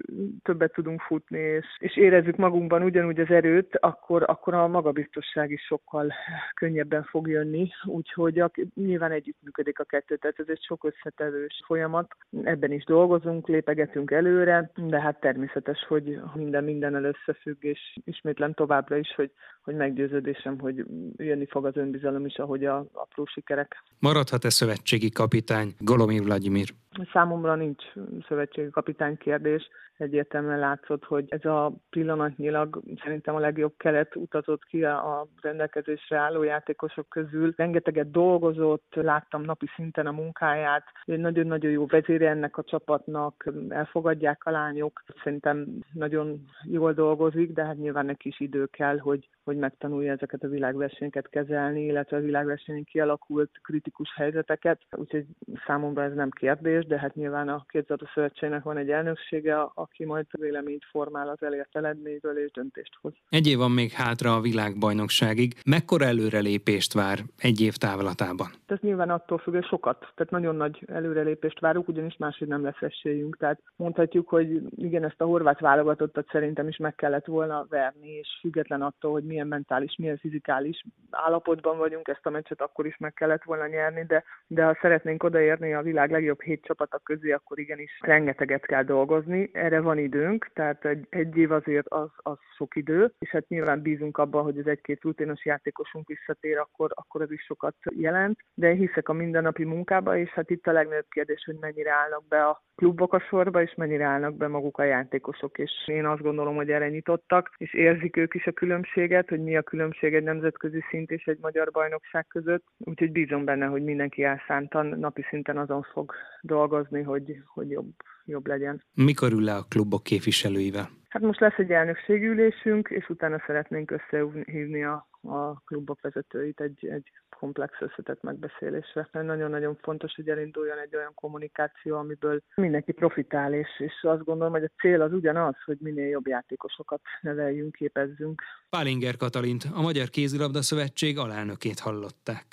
többet 0.43 0.73
tudunk 0.73 1.01
futni, 1.01 1.39
és, 1.39 1.65
és 1.77 1.97
érezzük 1.97 2.35
magunkban 2.35 2.83
ugyanúgy 2.83 3.19
az 3.19 3.29
erőt, 3.29 3.77
akkor, 3.77 4.23
akkor 4.27 4.53
a 4.53 4.67
magabiztosság 4.67 5.51
is 5.51 5.61
sokkal 5.61 6.13
könnyebben 6.53 7.03
fog 7.03 7.27
jönni. 7.27 7.69
Úgyhogy 7.83 8.39
a, 8.39 8.51
nyilván 8.73 9.11
együttműködik 9.11 9.79
a 9.79 9.83
kettő, 9.83 10.15
tehát 10.15 10.39
ez 10.39 10.49
egy 10.49 10.63
sok 10.63 10.83
összetevős 10.83 11.61
folyamat. 11.65 12.15
Ebben 12.43 12.71
is 12.71 12.83
dolgozunk, 12.83 13.47
lépegetünk 13.47 14.08
lépünk 14.09 14.11
előre, 14.11 14.71
de 14.75 15.01
hát 15.01 15.19
természetes, 15.19 15.85
hogy 15.87 16.19
minden 16.33 16.63
mindennel 16.63 17.03
összefügg, 17.03 17.63
és 17.63 17.79
ismétlem 18.05 18.53
továbbra 18.53 18.97
is, 18.97 19.13
hogy, 19.15 19.31
hogy 19.63 19.75
meggyőződésem, 19.75 20.59
hogy 20.59 20.85
jönni 21.17 21.45
fog 21.45 21.65
az 21.65 21.75
önbizalom 21.75 22.25
is, 22.25 22.35
ahogy 22.35 22.65
a 22.65 22.85
apró 22.93 23.25
sikerek. 23.25 23.83
Maradhat-e 23.99 24.49
szövetségi 24.49 25.09
kapitány 25.09 25.73
Golomir 25.79 26.23
Vladimir? 26.23 26.69
Számomra 27.11 27.55
nincs 27.55 27.83
szövetségi 28.27 28.69
kapitány 28.69 29.17
kérdés. 29.17 29.69
Egyértelműen 29.97 30.59
látszott, 30.59 31.05
hogy 31.05 31.25
ez 31.29 31.45
a 31.45 31.73
pillanatnyilag 31.89 32.81
szerintem 33.03 33.35
a 33.35 33.39
legjobb 33.39 33.73
keret 33.77 34.15
utazott 34.15 34.63
ki 34.63 34.83
a 34.83 35.27
rendelkezésre 35.41 36.17
álló 36.17 36.43
játékosok 36.43 37.09
közül. 37.09 37.53
Rengeteget 37.55 38.11
dolgozott, 38.11 38.93
láttam 38.95 39.41
napi 39.41 39.65
szinten 39.75 40.07
a 40.07 40.11
munkáját. 40.11 40.83
Nagyon-nagyon 41.05 41.71
jó 41.71 41.85
vezére 41.85 42.29
ennek 42.29 42.57
a 42.57 42.63
csapatnak, 42.63 43.53
elfogadják 43.69 44.45
a 44.45 44.51
lányok. 44.51 45.03
Szerintem 45.23 45.67
nagyon 45.93 46.45
jól 46.63 46.93
dolgozik, 46.93 47.51
de 47.53 47.65
hát 47.65 47.77
nyilván 47.77 48.05
neki 48.05 48.27
is 48.27 48.39
idő 48.39 48.65
kell, 48.65 48.97
hogy, 48.97 49.29
hogy 49.43 49.57
megtanulja 49.57 50.11
ezeket 50.11 50.43
a 50.43 50.47
világversenyeket 50.47 51.29
kezelni, 51.29 51.85
illetve 51.85 52.17
a 52.17 52.21
világversenyen 52.21 52.83
kialakult 52.83 53.51
kritikus 53.63 54.13
helyzeteket. 54.15 54.81
Úgyhogy 54.91 55.25
számomra 55.65 56.03
ez 56.03 56.13
nem 56.13 56.29
kérdés, 56.29 56.85
de 56.89 56.99
hát 56.99 57.15
nyilván 57.15 57.49
a 57.49 57.65
kétszatú 57.67 58.05
szövetségnek 58.13 58.63
van 58.63 58.77
egy 58.77 58.89
elnöksége, 58.89 59.55
aki 59.73 60.05
majd 60.05 60.25
véleményt 60.31 60.85
formál 60.91 61.29
az 61.29 61.43
elért 61.43 61.75
eredményről 61.75 62.37
és 62.37 62.51
döntést 62.51 62.97
hoz. 63.01 63.13
Egy 63.29 63.47
év 63.47 63.57
van 63.57 63.71
még 63.71 63.91
hátra 63.91 64.35
a 64.35 64.41
világbajnokságig. 64.41 65.53
Mekkora 65.65 66.05
előrelépést 66.05 66.93
vár 66.93 67.19
egy 67.37 67.61
év 67.61 67.75
távlatában? 67.75 68.47
Ez 68.65 68.77
nyilván 68.81 69.09
attól 69.09 69.37
függ, 69.37 69.53
hogy 69.53 69.65
sokat, 69.65 69.99
tehát 69.99 70.31
nagyon 70.31 70.55
nagy 70.55 70.83
előrelépést 70.87 71.59
várunk, 71.59 71.87
ugyanis 71.87 72.17
máshogy 72.17 72.47
nem 72.47 72.63
lesz 72.63 72.81
esélyünk. 72.81 73.37
Tehát 73.37 73.61
mondhatjuk, 73.75 74.29
hogy 74.29 74.61
igen, 74.75 75.03
ezt 75.03 75.21
a 75.21 75.25
horvát 75.25 75.59
válogatottat 75.59 76.27
szerintem 76.31 76.67
is 76.67 76.77
meg 76.77 76.95
kellett 76.95 77.25
volna 77.25 77.65
verni, 77.69 78.09
és 78.09 78.27
független 78.39 78.81
attól, 78.81 79.11
hogy 79.11 79.23
milyen 79.23 79.47
mentális, 79.47 79.95
milyen 79.97 80.17
fizikális 80.17 80.83
állapotban 81.11 81.77
vagyunk, 81.77 82.07
ezt 82.07 82.25
a 82.25 82.29
meccset 82.29 82.61
akkor 82.61 82.85
is 82.85 82.97
meg 82.97 83.13
kellett 83.13 83.43
volna 83.43 83.67
nyerni, 83.67 84.05
de, 84.07 84.23
de 84.47 84.63
ha 84.63 84.77
szeretnénk 84.81 85.23
odaérni 85.23 85.73
a 85.73 85.81
világ 85.81 86.11
legjobb 86.11 86.41
hét 86.41 86.61
csapata 86.69 86.99
közé, 87.03 87.31
akkor 87.31 87.59
igenis 87.59 87.99
rengeteget 88.01 88.65
kell 88.65 88.83
dolgozni. 88.83 89.49
Erre 89.53 89.79
van 89.79 89.97
időnk, 89.97 90.49
tehát 90.53 90.85
egy, 90.85 91.05
egy 91.09 91.37
év 91.37 91.51
azért 91.51 91.87
az, 91.87 92.09
az 92.15 92.37
sok 92.57 92.75
idő, 92.75 93.13
és 93.19 93.29
hát 93.29 93.47
nyilván 93.47 93.81
bízunk 93.81 94.17
abban, 94.17 94.43
hogy 94.43 94.57
az 94.57 94.67
egy-két 94.67 95.01
rutinos 95.01 95.45
játékosunk 95.45 96.07
visszatér, 96.07 96.57
akkor, 96.57 96.91
akkor 96.93 97.21
az 97.21 97.31
is 97.31 97.43
sokat 97.43 97.75
jelent, 97.89 98.39
de 98.53 98.69
én 98.69 98.77
hiszek 98.77 99.09
a 99.09 99.13
mindennapi 99.13 99.63
munkába, 99.63 100.17
és 100.17 100.29
hát 100.29 100.49
itt 100.49 100.67
a 100.67 100.71
legnagyobb 100.71 101.09
kérdés, 101.09 101.43
hogy 101.45 101.57
mennyire 101.59 101.91
állnak 101.91 102.27
be 102.27 102.45
a 102.45 102.61
klubok 102.75 103.13
a 103.13 103.19
sorba, 103.19 103.61
és 103.61 103.73
mennyire 103.75 104.05
állnak 104.05 104.35
be 104.35 104.47
maguk 104.47 104.77
a 104.77 104.83
játékosok, 104.83 105.57
és 105.57 105.71
én 105.85 106.05
azt 106.05 106.21
gondolom, 106.21 106.55
hogy 106.55 106.71
erre 106.71 106.89
nyitottak, 106.89 107.53
és 107.57 107.73
érzik 107.73 108.17
ők 108.17 108.33
is 108.33 108.47
a 108.47 108.51
különbséget, 108.51 109.29
hogy 109.29 109.43
mi 109.43 109.57
a 109.57 109.61
különbség 109.61 110.15
egy 110.15 110.23
nemzetközi 110.23 110.83
szint 110.89 111.11
és 111.11 111.25
egy 111.25 111.37
magyar 111.41 111.71
bajnokság 111.71 112.27
között, 112.27 112.63
úgyhogy 112.77 113.11
bízom 113.11 113.45
benne, 113.45 113.65
hogy 113.65 113.83
mindenki 113.83 114.23
elszántan 114.23 114.85
napi 114.99 115.25
szinten 115.29 115.57
azon 115.57 115.81
fog 115.93 116.13
dolgozni, 116.41 116.58
hogy, 117.03 117.43
hogy 117.45 117.69
jobb, 117.69 117.93
jobb 118.25 118.47
legyen. 118.47 118.83
Mikor 118.93 119.31
ül 119.31 119.43
le 119.43 119.55
a 119.55 119.65
klubok 119.69 120.03
képviselőivel? 120.03 120.89
Hát 121.09 121.21
most 121.21 121.39
lesz 121.39 121.57
egy 121.57 121.71
elnökségülésünk, 121.71 122.89
és 122.89 123.09
utána 123.09 123.43
szeretnénk 123.45 123.91
összehívni 123.91 124.83
a, 124.83 125.07
a 125.21 125.59
klubok 125.59 126.01
vezetőit 126.01 126.59
egy, 126.59 126.87
egy 126.87 127.11
komplex 127.39 127.73
összetett 127.79 128.21
megbeszélésre. 128.21 129.09
Nagyon-nagyon 129.11 129.77
fontos, 129.81 130.15
hogy 130.15 130.29
elinduljon 130.29 130.77
egy 130.77 130.95
olyan 130.95 131.13
kommunikáció, 131.13 131.95
amiből 131.97 132.41
mindenki 132.55 132.91
profitál, 132.91 133.53
és, 133.53 133.67
és 133.77 133.93
azt 134.01 134.23
gondolom, 134.23 134.53
hogy 134.53 134.63
a 134.63 134.71
cél 134.81 135.01
az 135.01 135.13
ugyanaz, 135.13 135.55
hogy 135.65 135.77
minél 135.79 136.07
jobb 136.07 136.27
játékosokat 136.27 137.01
neveljünk, 137.21 137.71
képezzünk. 137.71 138.41
Pálinger 138.69 139.17
Katalint, 139.17 139.63
a 139.73 139.81
Magyar 139.81 140.09
Kézilabda 140.09 140.61
Szövetség 140.61 141.17
alelnökét 141.17 141.79
hallották. 141.79 142.45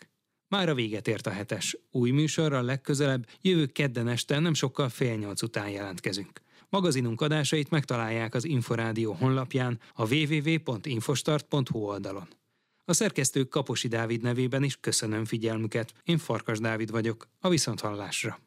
Már 0.48 0.68
a 0.68 0.74
véget 0.74 1.08
ért 1.08 1.26
a 1.26 1.30
hetes. 1.30 1.76
Új 1.90 2.10
műsorral 2.10 2.62
legközelebb 2.62 3.26
jövő 3.40 3.66
kedden 3.66 4.08
este 4.08 4.38
nem 4.38 4.54
sokkal 4.54 4.88
fél 4.88 5.16
nyolc 5.16 5.42
után 5.42 5.68
jelentkezünk. 5.68 6.40
Magazinunk 6.68 7.20
adásait 7.20 7.70
megtalálják 7.70 8.34
az 8.34 8.44
Inforádió 8.44 9.12
honlapján 9.12 9.80
a 9.94 10.14
www.infostart.hu 10.14 11.78
oldalon. 11.78 12.28
A 12.84 12.92
szerkesztők 12.92 13.48
Kaposi 13.48 13.88
Dávid 13.88 14.22
nevében 14.22 14.62
is 14.62 14.76
köszönöm 14.80 15.24
figyelmüket. 15.24 15.92
Én 16.04 16.18
Farkas 16.18 16.58
Dávid 16.58 16.90
vagyok, 16.90 17.28
a 17.40 17.48
Viszonthallásra. 17.48 18.45